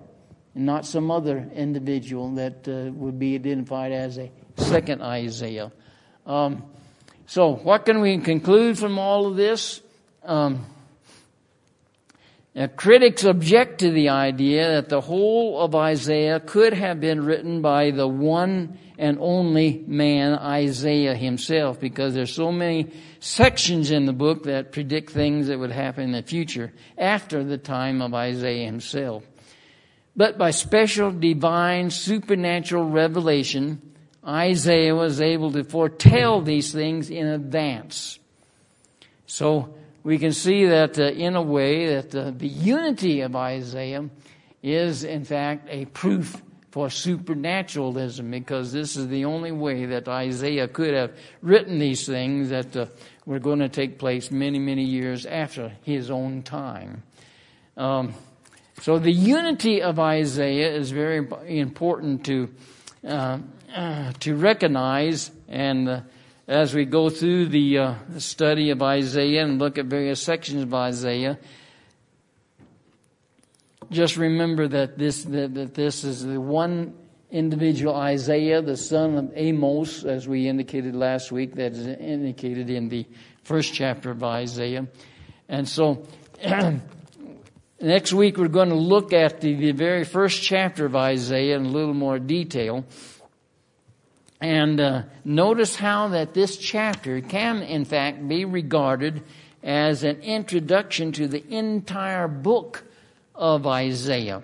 and 0.56 0.66
not 0.66 0.86
some 0.86 1.12
other 1.12 1.50
individual 1.54 2.36
that 2.36 2.68
uh, 2.68 2.92
would 2.94 3.20
be 3.20 3.36
identified 3.36 3.92
as 3.92 4.18
a 4.18 4.32
second 4.58 5.02
Isaiah. 5.02 5.72
Um, 6.26 6.64
so, 7.28 7.56
what 7.56 7.86
can 7.86 8.02
we 8.02 8.18
conclude 8.20 8.78
from 8.78 8.98
all 8.98 9.28
of 9.28 9.36
this? 9.36 9.82
um, 10.28 10.66
now, 12.58 12.66
critics 12.66 13.24
object 13.24 13.82
to 13.82 13.91
the 13.91 14.10
idea 14.10 14.68
that 14.72 14.89
the 14.89 14.99
whole 14.99 15.62
of 15.62 15.76
Isaiah 15.76 16.39
could 16.39 16.74
have 16.74 16.99
been 16.99 17.24
written 17.24 17.62
by 17.62 17.91
the 17.91 18.08
one 18.08 18.80
and 18.97 19.20
only 19.22 19.84
man, 19.86 20.34
Isaiah 20.34 21.14
himself, 21.14 21.80
because 21.80 22.16
there's 22.16 22.34
so 22.34 22.51
many 22.51 22.89
sections 23.20 23.91
in 23.91 24.08
the 24.08 24.14
book 24.14 24.45
that 24.45 24.72
predict 24.72 25.12
things 25.12 25.49
that 25.49 25.60
would 25.60 25.72
happen 25.72 26.05
in 26.05 26.12
the 26.14 26.24
future 26.24 26.74
after 26.97 27.43
the 27.43 27.60
time 27.60 28.01
of 28.01 28.16
Isaiah 28.16 28.66
himself. 28.66 29.24
But 30.16 30.39
by 30.39 30.49
special 30.49 31.12
divine 31.12 31.91
supernatural 31.91 32.89
revelation, 32.89 33.84
Isaiah 34.26 34.95
was 34.95 35.22
able 35.22 35.51
to 35.51 35.64
foretell 35.64 36.41
these 36.41 36.72
things 36.72 37.12
in 37.12 37.28
advance. 37.28 38.18
So 39.28 39.77
we 40.08 40.18
can 40.18 40.32
see 40.32 40.66
that 40.68 40.97
uh, 40.97 41.03
in 41.03 41.36
a 41.36 41.41
way 41.41 41.95
that 41.95 42.16
uh, 42.16 42.32
the 42.32 42.47
unity 42.47 43.20
of 43.20 43.36
Isaiah 43.36 44.10
is 44.64 45.03
in 45.03 45.26
fact 45.26 45.68
a 45.70 45.84
proof 45.84 46.41
for 46.72 46.89
supernaturalism 46.89 48.32
because 48.32 48.72
this 48.72 48.95
is 48.95 49.10
the 49.10 49.26
only 49.26 49.51
way 49.51 49.86
that 49.88 50.08
Isaiah 50.08 50.70
could 50.70 50.93
have 50.93 51.12
written 51.41 51.80
these 51.80 52.05
things 52.05 52.51
that 52.51 52.74
uh, 52.78 52.86
were 53.26 53.39
going 53.39 53.60
to 53.60 53.68
take 53.68 53.99
place 53.99 54.32
many, 54.32 54.60
many 54.60 54.86
years 54.86 55.26
after 55.26 55.74
his 55.84 56.10
own 56.10 56.41
time. 56.41 57.03
Um, 57.76 58.14
so 58.80 58.99
the 58.99 59.12
unity 59.12 59.82
of 59.82 59.99
Isaiah 59.99 60.74
is 60.74 60.91
very 60.91 61.28
important 61.47 62.26
to 62.28 62.47
uh, 63.05 63.39
uh, 63.76 64.14
to 64.22 64.36
recognize, 64.38 65.32
and 65.49 65.89
uh, 65.89 66.01
as 66.48 66.74
we 66.74 66.86
go 66.86 67.10
through 67.10 67.48
the 67.48 67.78
uh, 67.78 67.95
study 68.20 68.70
of 68.70 68.82
Isaiah 68.82 69.43
and 69.43 69.60
look 69.60 69.78
at 69.78 69.86
various 69.86 70.22
sections 70.22 70.64
of 70.64 70.74
Isaiah, 70.74 71.38
just 73.91 74.18
remember 74.18 74.68
that 74.68 74.98
this 74.98 75.24
that, 75.24 75.54
that 75.56 75.74
this 75.74 76.04
is 76.04 76.26
the 76.26 76.39
one 76.39 76.93
individual 77.32 77.95
Isaiah, 77.95 78.62
the 78.62 78.78
son 78.78 79.18
of 79.18 79.32
Amos, 79.36 80.06
as 80.06 80.28
we 80.28 80.48
indicated 80.48 80.95
last 80.95 81.32
week, 81.32 81.56
that 81.56 81.74
is 81.74 81.88
indicated 81.88 82.70
in 82.70 82.88
the 82.89 83.06
first 83.43 83.74
chapter 83.74 84.12
of 84.12 84.24
Isaiah. 84.24 84.88
And 85.50 85.68
so, 85.68 86.06
next 87.82 88.14
week 88.14 88.38
we're 88.38 88.48
going 88.48 88.70
to 88.70 88.76
look 88.76 89.14
at 89.14 89.41
the, 89.41 89.54
the 89.56 89.72
very 89.72 90.06
first 90.06 90.41
chapter 90.41 90.86
of 90.86 90.95
Isaiah 90.95 91.58
in 91.58 91.66
a 91.66 91.70
little 91.70 91.93
more 91.93 92.20
detail. 92.20 92.86
And 94.40 94.80
uh, 94.80 95.04
notice 95.26 95.76
how 95.76 96.10
that 96.10 96.34
this 96.34 96.58
chapter 96.58 97.22
can, 97.22 97.64
in 97.64 97.86
fact, 97.86 98.28
be 98.28 98.46
regarded 98.46 99.24
as 99.64 100.04
an 100.04 100.22
introduction 100.22 101.12
to 101.14 101.28
the 101.28 101.44
entire 101.54 102.28
book 102.28 102.84
of 103.34 103.66
Isaiah. 103.66 104.44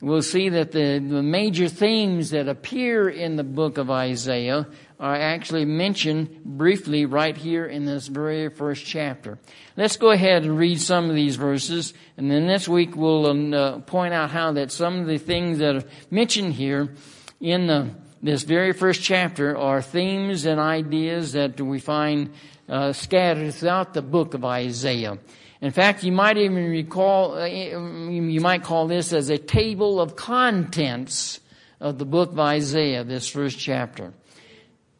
We'll 0.00 0.22
see 0.22 0.50
that 0.50 0.72
the, 0.72 0.98
the 0.98 1.22
major 1.22 1.68
themes 1.68 2.30
that 2.30 2.48
appear 2.48 3.08
in 3.08 3.36
the 3.36 3.44
book 3.44 3.78
of 3.78 3.90
Isaiah 3.90 4.66
are 5.00 5.14
actually 5.14 5.64
mentioned 5.64 6.44
briefly 6.44 7.06
right 7.06 7.36
here 7.36 7.64
in 7.64 7.84
this 7.84 8.08
very 8.08 8.48
first 8.50 8.84
chapter. 8.84 9.38
Let's 9.76 9.96
go 9.96 10.10
ahead 10.10 10.42
and 10.42 10.58
read 10.58 10.80
some 10.80 11.08
of 11.08 11.16
these 11.16 11.36
verses, 11.36 11.94
and 12.16 12.30
then 12.30 12.46
next 12.46 12.68
week 12.68 12.96
we'll 12.96 13.54
uh, 13.54 13.78
point 13.80 14.12
out 14.14 14.30
how 14.30 14.52
that 14.52 14.72
some 14.72 15.00
of 15.00 15.06
the 15.06 15.18
things 15.18 15.58
that 15.58 15.76
are 15.76 15.84
mentioned 16.10 16.54
here 16.54 16.94
in 17.40 17.66
the 17.66 17.90
this 18.24 18.42
very 18.42 18.72
first 18.72 19.02
chapter 19.02 19.54
are 19.56 19.82
themes 19.82 20.46
and 20.46 20.58
ideas 20.58 21.32
that 21.32 21.60
we 21.60 21.78
find 21.78 22.32
uh, 22.70 22.90
scattered 22.94 23.52
throughout 23.52 23.92
the 23.92 24.00
book 24.00 24.32
of 24.32 24.46
Isaiah. 24.46 25.18
In 25.60 25.70
fact, 25.70 26.02
you 26.04 26.10
might 26.10 26.38
even 26.38 26.70
recall, 26.70 27.34
uh, 27.34 27.44
you 27.44 28.40
might 28.40 28.62
call 28.62 28.86
this 28.86 29.12
as 29.12 29.28
a 29.28 29.36
table 29.36 30.00
of 30.00 30.16
contents 30.16 31.38
of 31.80 31.98
the 31.98 32.06
book 32.06 32.32
of 32.32 32.40
Isaiah, 32.40 33.04
this 33.04 33.28
first 33.28 33.58
chapter. 33.58 34.14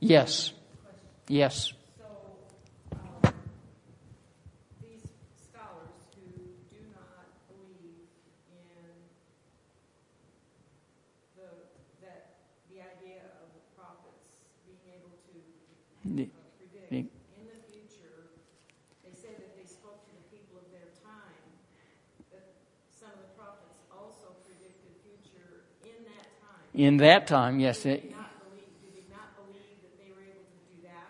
Yes. 0.01 0.53
Yes. 1.27 1.73
the, 16.95 17.03
in 17.03 17.45
the 17.51 17.61
future, 17.67 18.31
they 19.03 19.11
said 19.11 19.35
that 19.41 19.57
they 19.59 19.67
spoke 19.67 20.07
to 20.07 20.13
the 20.15 20.27
people 20.31 20.63
of 20.63 20.69
their 20.71 20.87
time, 21.03 21.43
but 22.31 22.55
some 22.87 23.11
of 23.11 23.25
the 23.25 23.33
prophets 23.35 23.83
also 23.91 24.37
predicted 24.47 24.95
future 25.03 25.67
in 25.83 25.99
that 26.07 26.29
time. 26.39 26.64
In 26.75 26.99
that 26.99 27.27
time, 27.27 27.59
yes. 27.61 27.83
Did 27.83 27.93
they 27.93 27.97
did 27.97 28.11
not 29.11 29.37
believe 29.37 29.81
that 29.83 29.99
they 29.99 30.11
were 30.11 30.23
able 30.23 30.45
to 30.45 30.75
do 30.75 30.83
that? 30.83 31.09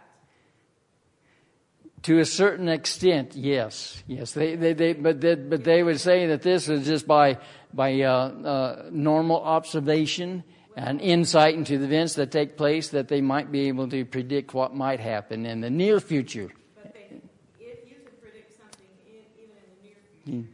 To 2.03 2.19
a 2.19 2.25
certain 2.25 2.69
extent, 2.69 3.35
yes, 3.35 4.03
yes. 4.07 4.33
They, 4.33 4.57
they, 4.57 4.73
they 4.75 4.93
but, 4.93 5.21
they, 5.21 5.35
but 5.35 5.65
they 5.65 5.83
would 5.83 6.01
say 6.01 6.27
that 6.27 6.43
this 6.43 6.69
is 6.69 6.87
just 6.87 7.07
by 7.07 7.39
by 7.75 8.03
uh, 8.03 8.11
uh, 8.11 8.89
normal 8.93 9.43
observation 9.43 10.45
and 10.77 11.01
insight 11.01 11.55
into 11.55 11.79
the 11.79 11.85
events 11.85 12.15
that 12.15 12.31
take 12.31 12.57
place 12.57 12.91
that 12.91 13.09
they 13.09 13.21
might 13.21 13.51
be 13.51 13.67
able 13.69 13.89
to 13.89 14.05
predict 14.05 14.55
what 14.55 14.73
might 14.75 15.01
happen 15.01 15.45
in 15.47 15.61
the 15.61 15.71
near 15.71 15.99
future. 16.01 16.51
But 16.75 16.95
they, 16.95 17.21
if 17.61 17.89
you 17.89 17.97
can 18.05 18.15
predict 18.23 18.57
something 18.59 18.87
in, 19.07 19.25
even 19.39 19.57
in 19.59 19.65
the 19.71 19.77
near 19.83 19.97
future, 20.23 20.31
mm. 20.31 20.31
you 20.31 20.43
can 20.43 20.49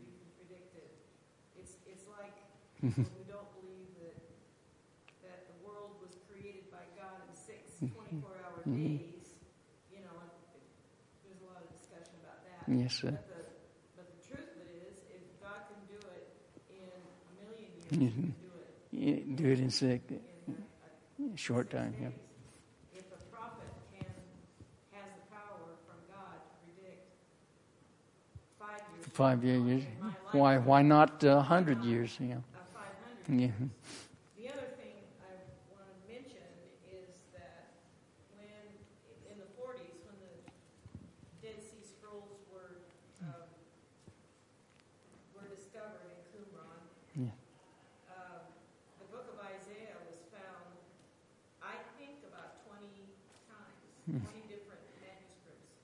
predict 0.48 0.76
it. 0.76 0.90
It's, 1.60 1.72
it's 1.88 2.06
like 2.16 2.32
mm-hmm. 2.84 3.04
who 3.04 3.24
don't 3.28 3.52
believe 3.60 3.88
that, 4.00 4.16
that 5.24 5.40
the 5.48 5.56
world 5.64 5.92
was 6.00 6.12
created 6.28 6.70
by 6.72 6.84
God 6.96 7.20
in 7.28 7.34
6 7.36 7.52
mm-hmm. 8.66 8.72
24 8.72 8.76
hour 8.76 8.76
mm-hmm. 8.76 8.96
days. 8.96 9.28
You 9.90 10.00
know, 10.04 10.18
there's 11.24 11.40
a 11.40 11.48
lot 11.48 11.60
of 11.64 11.68
discussion 11.72 12.14
about 12.20 12.44
that. 12.44 12.68
Yes, 12.68 12.92
sir. 13.00 13.12
But 13.12 13.26
the, 13.26 13.44
but 13.96 14.06
the 14.12 14.20
truth 14.26 14.48
of 14.54 14.64
it 14.68 14.78
is, 14.90 14.96
if 15.08 15.22
God 15.40 15.64
can 15.68 15.80
do 15.88 15.98
it 16.12 16.28
in 16.68 16.88
a 16.88 17.32
million 17.40 17.70
years, 17.80 18.12
mm-hmm 18.12 18.50
do 18.92 19.50
it 19.50 19.60
in 19.60 19.70
six, 19.70 20.02
short 21.36 21.70
time. 21.70 21.94
Yeah. 22.00 22.08
If 22.94 23.04
a 23.06 23.34
prophet 23.34 23.68
can, 23.92 24.06
has 24.92 25.10
the 25.14 25.34
power 25.34 25.78
from 25.86 25.98
God 26.08 26.36
to 26.50 26.72
predict 26.74 27.06
five 29.12 29.44
years, 29.44 29.84
why 30.32 30.58
why 30.58 30.82
not 30.82 31.22
a 31.24 31.40
hundred 31.40 31.84
years? 31.84 32.16
Yeah. 32.20 32.36
Yeah. 33.28 33.48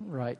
Right. 0.01 0.39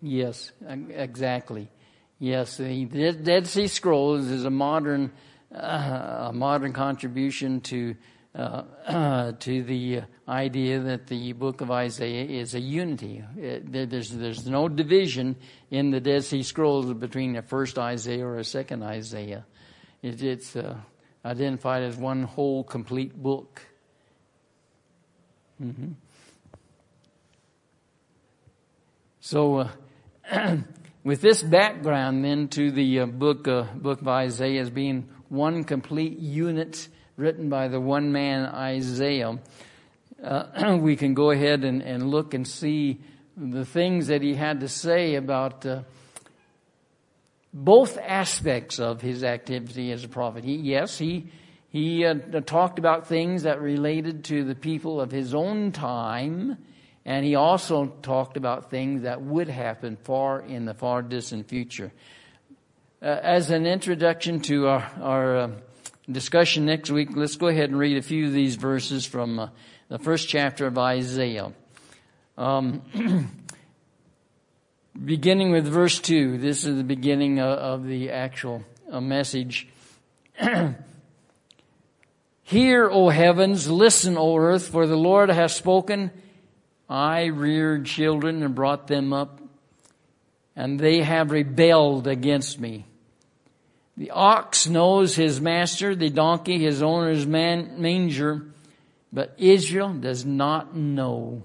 Yes, 0.00 0.52
exactly. 0.68 1.70
Yes, 2.18 2.56
the 2.56 2.84
Dead 2.86 3.46
Sea 3.46 3.66
Scrolls 3.66 4.26
is 4.26 4.44
a 4.44 4.50
modern, 4.50 5.12
uh, 5.54 6.28
a 6.28 6.32
modern 6.32 6.72
contribution 6.72 7.60
to 7.62 7.96
uh, 8.38 9.32
to 9.40 9.62
the 9.64 10.02
idea 10.28 10.78
that 10.78 11.08
the 11.08 11.32
book 11.32 11.60
of 11.60 11.70
Isaiah 11.70 12.24
is 12.24 12.54
a 12.54 12.60
unity. 12.60 13.24
It, 13.36 13.90
there's, 13.90 14.10
there's 14.10 14.46
no 14.46 14.68
division 14.68 15.36
in 15.70 15.90
the 15.90 16.00
Dead 16.00 16.24
Sea 16.24 16.42
Scrolls 16.42 16.92
between 16.94 17.36
a 17.36 17.42
first 17.42 17.78
Isaiah 17.78 18.24
or 18.24 18.36
a 18.36 18.44
second 18.44 18.84
Isaiah. 18.84 19.44
It, 20.02 20.22
it's 20.22 20.54
uh, 20.54 20.76
identified 21.24 21.82
as 21.82 21.96
one 21.96 22.22
whole, 22.22 22.62
complete 22.62 23.20
book. 23.20 23.60
Mm-hmm. 25.60 25.92
So, 29.20 29.68
uh, 30.30 30.56
with 31.04 31.20
this 31.20 31.42
background, 31.42 32.24
then, 32.24 32.46
to 32.48 32.70
the 32.70 33.00
uh, 33.00 33.06
book 33.06 33.48
uh, 33.48 33.64
book 33.74 34.00
of 34.00 34.08
Isaiah 34.08 34.60
as 34.60 34.70
being 34.70 35.08
one 35.28 35.64
complete 35.64 36.18
unit 36.18 36.88
written 37.18 37.50
by 37.50 37.66
the 37.68 37.80
one 37.80 38.12
man 38.12 38.46
Isaiah, 38.46 39.38
uh, 40.22 40.78
we 40.80 40.96
can 40.96 41.12
go 41.12 41.32
ahead 41.32 41.64
and, 41.64 41.82
and 41.82 42.10
look 42.10 42.32
and 42.32 42.46
see 42.46 43.00
the 43.36 43.64
things 43.64 44.06
that 44.06 44.22
he 44.22 44.34
had 44.34 44.60
to 44.60 44.68
say 44.68 45.16
about 45.16 45.66
uh, 45.66 45.82
both 47.52 47.98
aspects 47.98 48.78
of 48.78 49.00
his 49.00 49.24
activity 49.24 49.90
as 49.90 50.04
a 50.04 50.08
prophet. 50.08 50.44
He, 50.44 50.54
yes, 50.54 50.96
he, 50.96 51.26
he 51.70 52.04
uh, 52.04 52.14
talked 52.46 52.78
about 52.78 53.08
things 53.08 53.42
that 53.42 53.60
related 53.60 54.24
to 54.24 54.44
the 54.44 54.54
people 54.54 55.00
of 55.00 55.10
his 55.10 55.34
own 55.34 55.72
time, 55.72 56.56
and 57.04 57.24
he 57.24 57.34
also 57.34 57.86
talked 58.02 58.36
about 58.36 58.70
things 58.70 59.02
that 59.02 59.22
would 59.22 59.48
happen 59.48 59.96
far 60.04 60.40
in 60.40 60.66
the 60.66 60.74
far 60.74 61.02
distant 61.02 61.48
future. 61.48 61.92
Uh, 63.02 63.06
as 63.06 63.50
an 63.50 63.66
introduction 63.66 64.40
to 64.40 64.68
our, 64.68 64.92
our 65.00 65.36
uh, 65.36 65.50
discussion 66.10 66.66
next 66.66 66.90
week, 66.90 67.10
let's 67.14 67.36
go 67.36 67.48
ahead 67.48 67.70
and 67.70 67.78
read 67.78 67.96
a 67.98 68.02
few 68.02 68.26
of 68.26 68.32
these 68.32 68.56
verses 68.56 69.04
from 69.04 69.38
uh, 69.38 69.48
the 69.88 69.98
first 69.98 70.28
chapter 70.28 70.66
of 70.66 70.78
Isaiah. 70.78 71.52
Um, 72.36 72.82
beginning 75.04 75.50
with 75.50 75.66
verse 75.66 76.00
2, 76.00 76.38
this 76.38 76.64
is 76.64 76.76
the 76.76 76.84
beginning 76.84 77.40
of, 77.40 77.58
of 77.58 77.86
the 77.86 78.10
actual 78.10 78.64
uh, 78.90 79.00
message. 79.00 79.68
Hear, 82.42 82.88
O 82.90 83.10
heavens, 83.10 83.70
listen, 83.70 84.16
O 84.16 84.36
earth, 84.36 84.68
for 84.68 84.86
the 84.86 84.96
Lord 84.96 85.28
has 85.28 85.54
spoken. 85.54 86.10
I 86.88 87.26
reared 87.26 87.84
children 87.84 88.42
and 88.42 88.54
brought 88.54 88.86
them 88.86 89.12
up, 89.12 89.42
and 90.56 90.80
they 90.80 91.02
have 91.02 91.30
rebelled 91.32 92.06
against 92.06 92.58
me. 92.58 92.86
The 93.98 94.12
ox 94.12 94.68
knows 94.68 95.16
his 95.16 95.40
master, 95.40 95.96
the 95.96 96.08
donkey 96.08 96.60
his 96.60 96.82
owner's 96.82 97.26
man, 97.26 97.82
manger, 97.82 98.46
but 99.12 99.34
Israel 99.38 99.92
does 99.92 100.24
not 100.24 100.76
know. 100.76 101.42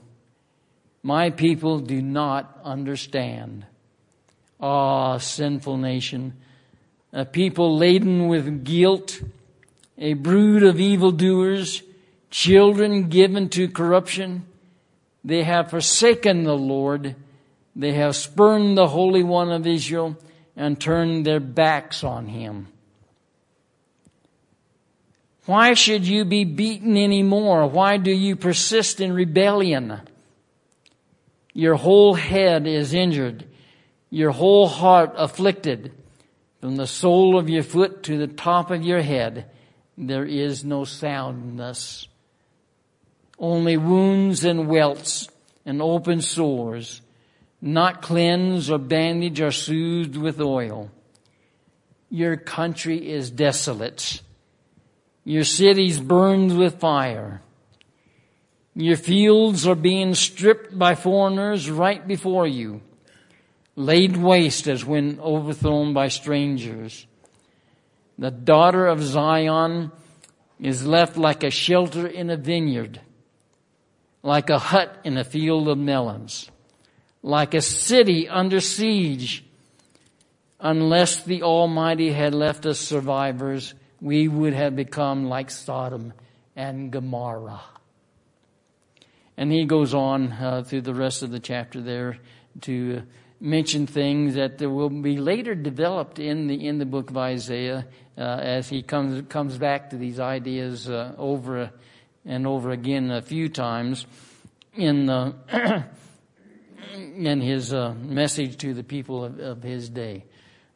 My 1.01 1.31
people 1.31 1.79
do 1.79 1.99
not 1.99 2.59
understand. 2.63 3.65
Ah, 4.59 5.17
sinful 5.17 5.77
nation, 5.77 6.33
a 7.11 7.25
people 7.25 7.75
laden 7.75 8.27
with 8.27 8.63
guilt, 8.63 9.19
a 9.97 10.13
brood 10.13 10.61
of 10.61 10.79
evildoers, 10.79 11.81
children 12.29 13.09
given 13.09 13.49
to 13.49 13.67
corruption. 13.67 14.45
They 15.23 15.41
have 15.41 15.71
forsaken 15.71 16.43
the 16.43 16.55
Lord. 16.55 17.15
They 17.75 17.93
have 17.93 18.15
spurned 18.15 18.77
the 18.77 18.89
Holy 18.89 19.23
One 19.23 19.51
of 19.51 19.65
Israel 19.65 20.17
and 20.55 20.79
turned 20.79 21.25
their 21.25 21.39
backs 21.39 22.03
on 22.03 22.27
him. 22.27 22.67
Why 25.45 25.73
should 25.73 26.07
you 26.07 26.23
be 26.23 26.45
beaten 26.45 26.95
anymore? 26.95 27.67
Why 27.67 27.97
do 27.97 28.11
you 28.11 28.35
persist 28.35 29.01
in 29.01 29.11
rebellion? 29.11 30.01
Your 31.53 31.75
whole 31.75 32.13
head 32.13 32.65
is 32.65 32.93
injured, 32.93 33.45
your 34.09 34.31
whole 34.31 34.67
heart 34.67 35.13
afflicted. 35.17 35.91
From 36.61 36.77
the 36.77 36.87
sole 36.87 37.37
of 37.37 37.49
your 37.49 37.63
foot 37.63 38.03
to 38.03 38.17
the 38.17 38.27
top 38.27 38.71
of 38.71 38.83
your 38.83 39.01
head, 39.01 39.49
there 39.97 40.23
is 40.23 40.63
no 40.63 40.85
soundness. 40.85 42.07
Only 43.37 43.75
wounds 43.75 44.45
and 44.45 44.69
welts 44.69 45.27
and 45.65 45.81
open 45.81 46.21
sores, 46.21 47.01
not 47.63 48.01
cleansed 48.01 48.69
or 48.69 48.77
bandaged 48.77 49.39
or 49.39 49.49
soothed 49.49 50.17
with 50.17 50.41
oil. 50.41 50.91
Your 52.09 52.35
country 52.35 53.09
is 53.09 53.31
desolate. 53.31 54.21
Your 55.23 55.45
cities 55.45 56.01
burned 56.01 56.57
with 56.57 56.81
fire. 56.81 57.41
Your 58.75 58.97
fields 58.97 59.65
are 59.65 59.75
being 59.75 60.13
stripped 60.13 60.77
by 60.77 60.95
foreigners 60.95 61.71
right 61.71 62.05
before 62.05 62.45
you, 62.45 62.81
laid 63.77 64.17
waste 64.17 64.67
as 64.67 64.83
when 64.83 65.17
overthrown 65.21 65.93
by 65.93 66.09
strangers. 66.09 67.07
The 68.19 68.31
daughter 68.31 68.87
of 68.87 69.01
Zion 69.01 69.93
is 70.59 70.85
left 70.85 71.15
like 71.15 71.43
a 71.43 71.49
shelter 71.49 72.07
in 72.07 72.29
a 72.29 72.35
vineyard, 72.35 72.99
like 74.21 74.49
a 74.49 74.59
hut 74.59 74.99
in 75.05 75.17
a 75.17 75.23
field 75.23 75.69
of 75.69 75.77
melons, 75.77 76.49
like 77.23 77.53
a 77.53 77.61
city 77.61 78.27
under 78.29 78.59
siege. 78.59 79.43
Unless 80.59 81.23
the 81.23 81.43
Almighty 81.43 82.11
had 82.11 82.35
left 82.35 82.65
us 82.65 82.79
survivors, 82.79 83.73
we 83.99 84.27
would 84.27 84.53
have 84.53 84.75
become 84.75 85.25
like 85.25 85.49
Sodom 85.49 86.13
and 86.55 86.91
Gomorrah. 86.91 87.61
And 89.35 89.51
he 89.51 89.65
goes 89.65 89.93
on 89.93 90.31
uh, 90.31 90.63
through 90.63 90.81
the 90.81 90.93
rest 90.93 91.23
of 91.23 91.31
the 91.31 91.39
chapter 91.39 91.81
there 91.81 92.17
to 92.61 93.01
mention 93.39 93.87
things 93.87 94.35
that 94.35 94.61
will 94.61 94.89
be 94.89 95.17
later 95.17 95.55
developed 95.55 96.19
in 96.19 96.47
the 96.47 96.67
in 96.67 96.77
the 96.77 96.85
book 96.85 97.09
of 97.09 97.17
Isaiah 97.17 97.85
uh, 98.17 98.21
as 98.21 98.69
he 98.69 98.83
comes 98.83 99.25
comes 99.27 99.57
back 99.57 99.89
to 99.89 99.97
these 99.97 100.19
ideas 100.19 100.89
uh, 100.89 101.13
over 101.17 101.71
and 102.25 102.47
over 102.47 102.71
again 102.71 103.11
a 103.11 103.21
few 103.21 103.49
times 103.49 104.05
in 104.75 105.07
the 105.07 105.33
in 106.93 107.41
his 107.41 107.73
uh, 107.73 107.93
message 107.93 108.57
to 108.57 108.73
the 108.73 108.83
people 108.83 109.25
of, 109.25 109.39
of, 109.39 109.63
his 109.63 109.89
day. 109.89 110.25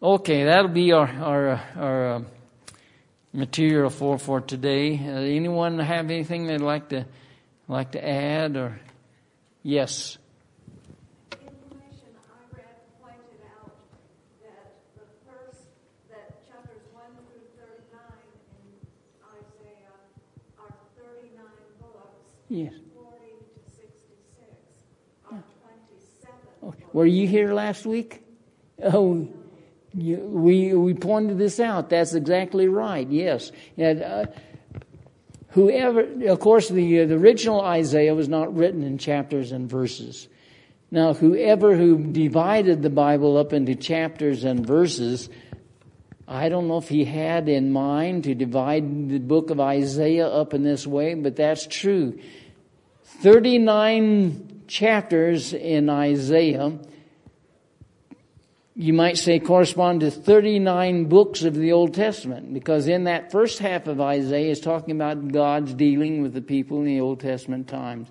Okay, 0.01 0.45
that'll 0.45 0.67
be 0.67 0.91
our 0.91 1.07
our 1.07 1.61
our 1.75 2.15
uh, 2.15 2.21
material 3.33 3.89
for 3.89 4.17
for 4.17 4.41
today. 4.41 4.97
Uh, 4.97 5.21
anyone 5.21 5.79
have 5.79 6.05
anything 6.05 6.47
they'd 6.47 6.61
like 6.61 6.89
to 6.89 7.05
like 7.67 7.91
to 7.91 8.07
add 8.07 8.55
or 8.57 8.79
yes? 9.63 10.17
Information 11.31 12.15
I 12.29 12.55
read 12.55 12.77
pointed 13.01 13.41
out 13.57 13.71
that 14.41 14.77
the 14.95 15.05
first 15.25 15.67
that 16.09 16.47
chapters 16.47 16.85
one 16.93 17.11
through 17.27 17.49
thirty-nine 17.57 18.31
in 18.61 18.87
Isaiah 19.35 19.97
are 20.59 20.73
thirty-nine 20.95 21.67
books. 21.81 22.21
Yes. 22.49 22.73
Forty 22.95 23.33
to 23.53 23.59
sixty-six 23.75 24.55
are 25.25 25.43
twenty-seven. 25.59 26.47
Oh, 26.63 26.73
were 26.97 27.05
you 27.05 27.27
here 27.27 27.53
last 27.53 27.85
week? 27.85 28.23
Oh, 28.81 29.29
you, 29.93 30.17
we 30.17 30.73
we 30.73 30.95
pointed 30.95 31.37
this 31.37 31.59
out. 31.59 31.91
That's 31.91 32.15
exactly 32.15 32.67
right. 32.67 33.07
Yes. 33.07 33.51
And, 33.77 34.01
uh, 34.01 34.25
whoever, 35.49 36.07
of 36.27 36.39
course, 36.39 36.69
the, 36.69 37.01
uh, 37.01 37.05
the 37.05 37.13
original 37.13 37.61
Isaiah 37.61 38.15
was 38.15 38.27
not 38.27 38.55
written 38.55 38.81
in 38.81 38.97
chapters 38.97 39.51
and 39.51 39.69
verses. 39.69 40.27
Now, 40.89 41.13
whoever 41.13 41.75
who 41.75 41.99
divided 41.99 42.81
the 42.81 42.89
Bible 42.89 43.37
up 43.37 43.53
into 43.53 43.75
chapters 43.75 44.43
and 44.43 44.65
verses, 44.65 45.29
I 46.27 46.49
don't 46.49 46.67
know 46.67 46.77
if 46.77 46.89
he 46.89 47.05
had 47.05 47.47
in 47.47 47.71
mind 47.71 48.23
to 48.23 48.33
divide 48.33 49.09
the 49.09 49.19
book 49.19 49.51
of 49.51 49.59
Isaiah 49.59 50.27
up 50.27 50.55
in 50.55 50.63
this 50.63 50.87
way, 50.87 51.13
but 51.13 51.35
that's 51.35 51.67
true. 51.67 52.19
39 53.21 54.46
chapters 54.67 55.53
in 55.53 55.89
Isaiah 55.89 56.79
you 58.79 58.93
might 58.93 59.17
say 59.17 59.39
correspond 59.39 60.01
to 60.01 60.11
39 60.11 61.05
books 61.05 61.41
of 61.41 61.55
the 61.55 61.71
Old 61.71 61.95
Testament 61.95 62.53
because 62.53 62.87
in 62.87 63.05
that 63.05 63.31
first 63.31 63.57
half 63.57 63.87
of 63.87 63.99
Isaiah 63.99 64.51
is 64.51 64.59
talking 64.59 64.95
about 64.95 65.29
God's 65.29 65.73
dealing 65.73 66.21
with 66.21 66.33
the 66.33 66.43
people 66.43 66.77
in 66.81 66.85
the 66.85 67.01
Old 67.01 67.19
Testament 67.19 67.67
times. 67.67 68.07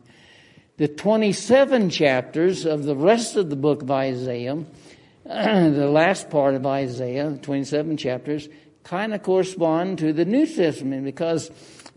The 0.76 0.88
27 0.88 1.88
chapters 1.90 2.66
of 2.66 2.82
the 2.82 2.96
rest 2.96 3.36
of 3.36 3.48
the 3.48 3.54
book 3.54 3.82
of 3.82 3.92
Isaiah, 3.92 4.56
the 5.24 5.88
last 5.88 6.30
part 6.30 6.56
of 6.56 6.66
Isaiah, 6.66 7.30
the 7.30 7.38
27 7.38 7.96
chapters, 7.96 8.48
kind 8.82 9.14
of 9.14 9.22
correspond 9.22 9.98
to 9.98 10.12
the 10.12 10.24
New 10.24 10.46
Testament 10.46 11.04
because 11.04 11.48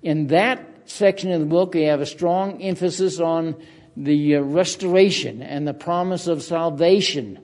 in 0.03 0.28
that 0.28 0.64
section 0.86 1.32
of 1.32 1.39
the 1.39 1.47
book 1.47 1.74
we 1.74 1.86
have 1.86 2.01
a 2.01 2.05
strong 2.05 2.62
emphasis 2.62 3.20
on 3.20 3.55
the 4.00 4.38
uh, 4.38 4.41
restoration 4.41 5.41
and 5.41 5.68
the 5.68 5.74
promise 5.74 6.28
of 6.28 6.41
salvation 6.41 7.39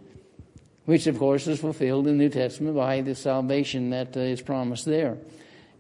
which 0.86 1.08
of 1.08 1.18
course 1.18 1.48
is 1.48 1.60
fulfilled 1.60 2.08
in 2.08 2.18
the 2.18 2.24
New 2.24 2.30
Testament 2.30 2.76
by 2.76 3.02
the 3.02 3.16
salvation 3.16 3.90
that 3.90 4.16
uh, 4.16 4.44
promised 4.44 4.86
there. 4.86 5.18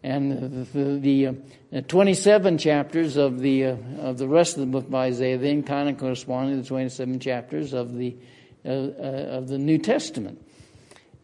And 0.03 0.67
the, 0.73 1.27
uh, 1.73 1.81
27 1.87 2.59
chapters 2.59 3.15
of 3.15 3.39
the 3.39 3.63
of 3.63 4.19
the 4.19 4.27
rest 4.27 4.55
of 4.55 4.59
the 4.59 4.67
book 4.67 4.85
of 4.85 4.93
Isaiah 4.93 5.37
then 5.37 5.63
kind 5.63 5.89
of 5.89 5.97
correspond 5.97 6.51
to 6.51 6.61
the 6.61 6.67
27 6.67 7.19
chapters 7.19 7.73
of 7.73 7.95
the 7.95 8.15
of 8.63 9.47
the 9.47 9.57
New 9.57 9.79
Testament. 9.79 10.45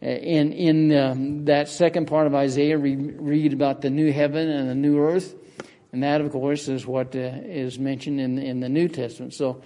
In 0.00 0.52
in 0.52 0.96
um, 0.96 1.44
that 1.44 1.68
second 1.68 2.06
part 2.06 2.26
of 2.26 2.34
Isaiah, 2.34 2.76
we 2.76 2.96
read 2.96 3.52
about 3.52 3.82
the 3.82 3.90
new 3.90 4.12
heaven 4.12 4.48
and 4.48 4.68
the 4.68 4.74
new 4.74 4.98
earth, 4.98 5.36
and 5.92 6.02
that, 6.02 6.20
of 6.20 6.32
course, 6.32 6.68
is 6.68 6.86
what 6.86 7.14
is 7.14 7.78
mentioned 7.78 8.20
in 8.20 8.38
in 8.38 8.60
the 8.60 8.68
New 8.68 8.88
Testament. 8.88 9.34
So 9.34 9.62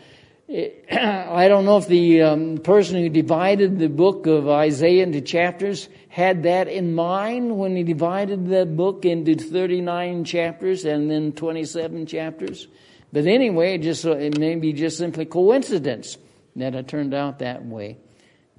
I 0.49 1.49
don't 1.49 1.65
know 1.65 1.79
if 1.79 1.89
the 1.89 2.23
um, 2.23 2.59
person 2.59 3.01
who 3.01 3.09
divided 3.09 3.81
the 3.81 3.89
book 3.89 4.27
of 4.27 4.49
Isaiah 4.49 5.03
into 5.03 5.21
chapters 5.21 5.89
had 6.09 6.45
that 6.45 6.69
in 6.69 6.95
mind 6.95 7.59
when 7.59 7.75
he 7.75 7.83
divided 7.83 8.47
the 8.47 8.65
book 8.65 9.05
into 9.05 9.35
39 9.35 10.25
chapters 10.25 10.85
and 10.85 11.11
then 11.11 11.33
27 11.33 12.07
chapters. 12.07 12.69
But 13.13 13.27
anyway, 13.27 13.75
it 13.75 13.83
just 13.83 14.05
it 14.05 14.39
may 14.39 14.55
be 14.55 14.73
just 14.73 14.99
simply 14.99 15.25
coincidence 15.25 16.17
that 16.55 16.77
it 16.77 16.87
turned 16.87 17.13
out 17.13 17.41
that 17.41 17.65
way. 17.65 17.99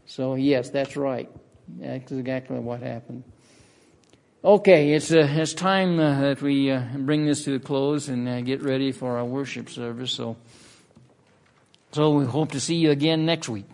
So 0.05 0.35
yes, 0.35 0.69
that's 0.69 0.97
right. 0.97 1.29
That's 1.79 2.11
exactly 2.11 2.59
what 2.59 2.81
happened. 2.81 3.23
Okay, 4.43 4.93
it's 4.93 5.11
uh, 5.11 5.27
it's 5.27 5.55
time 5.55 5.99
uh, 5.99 6.21
that 6.21 6.43
we 6.43 6.69
uh, 6.69 6.83
bring 6.95 7.25
this 7.25 7.43
to 7.45 7.55
a 7.55 7.59
close 7.59 8.07
and 8.07 8.29
uh, 8.29 8.39
get 8.41 8.61
ready 8.61 8.91
for 8.91 9.17
our 9.17 9.25
worship 9.25 9.67
service. 9.67 10.11
So, 10.11 10.37
so 11.91 12.11
we 12.11 12.25
hope 12.25 12.51
to 12.51 12.59
see 12.59 12.75
you 12.75 12.91
again 12.91 13.25
next 13.25 13.49
week. 13.49 13.65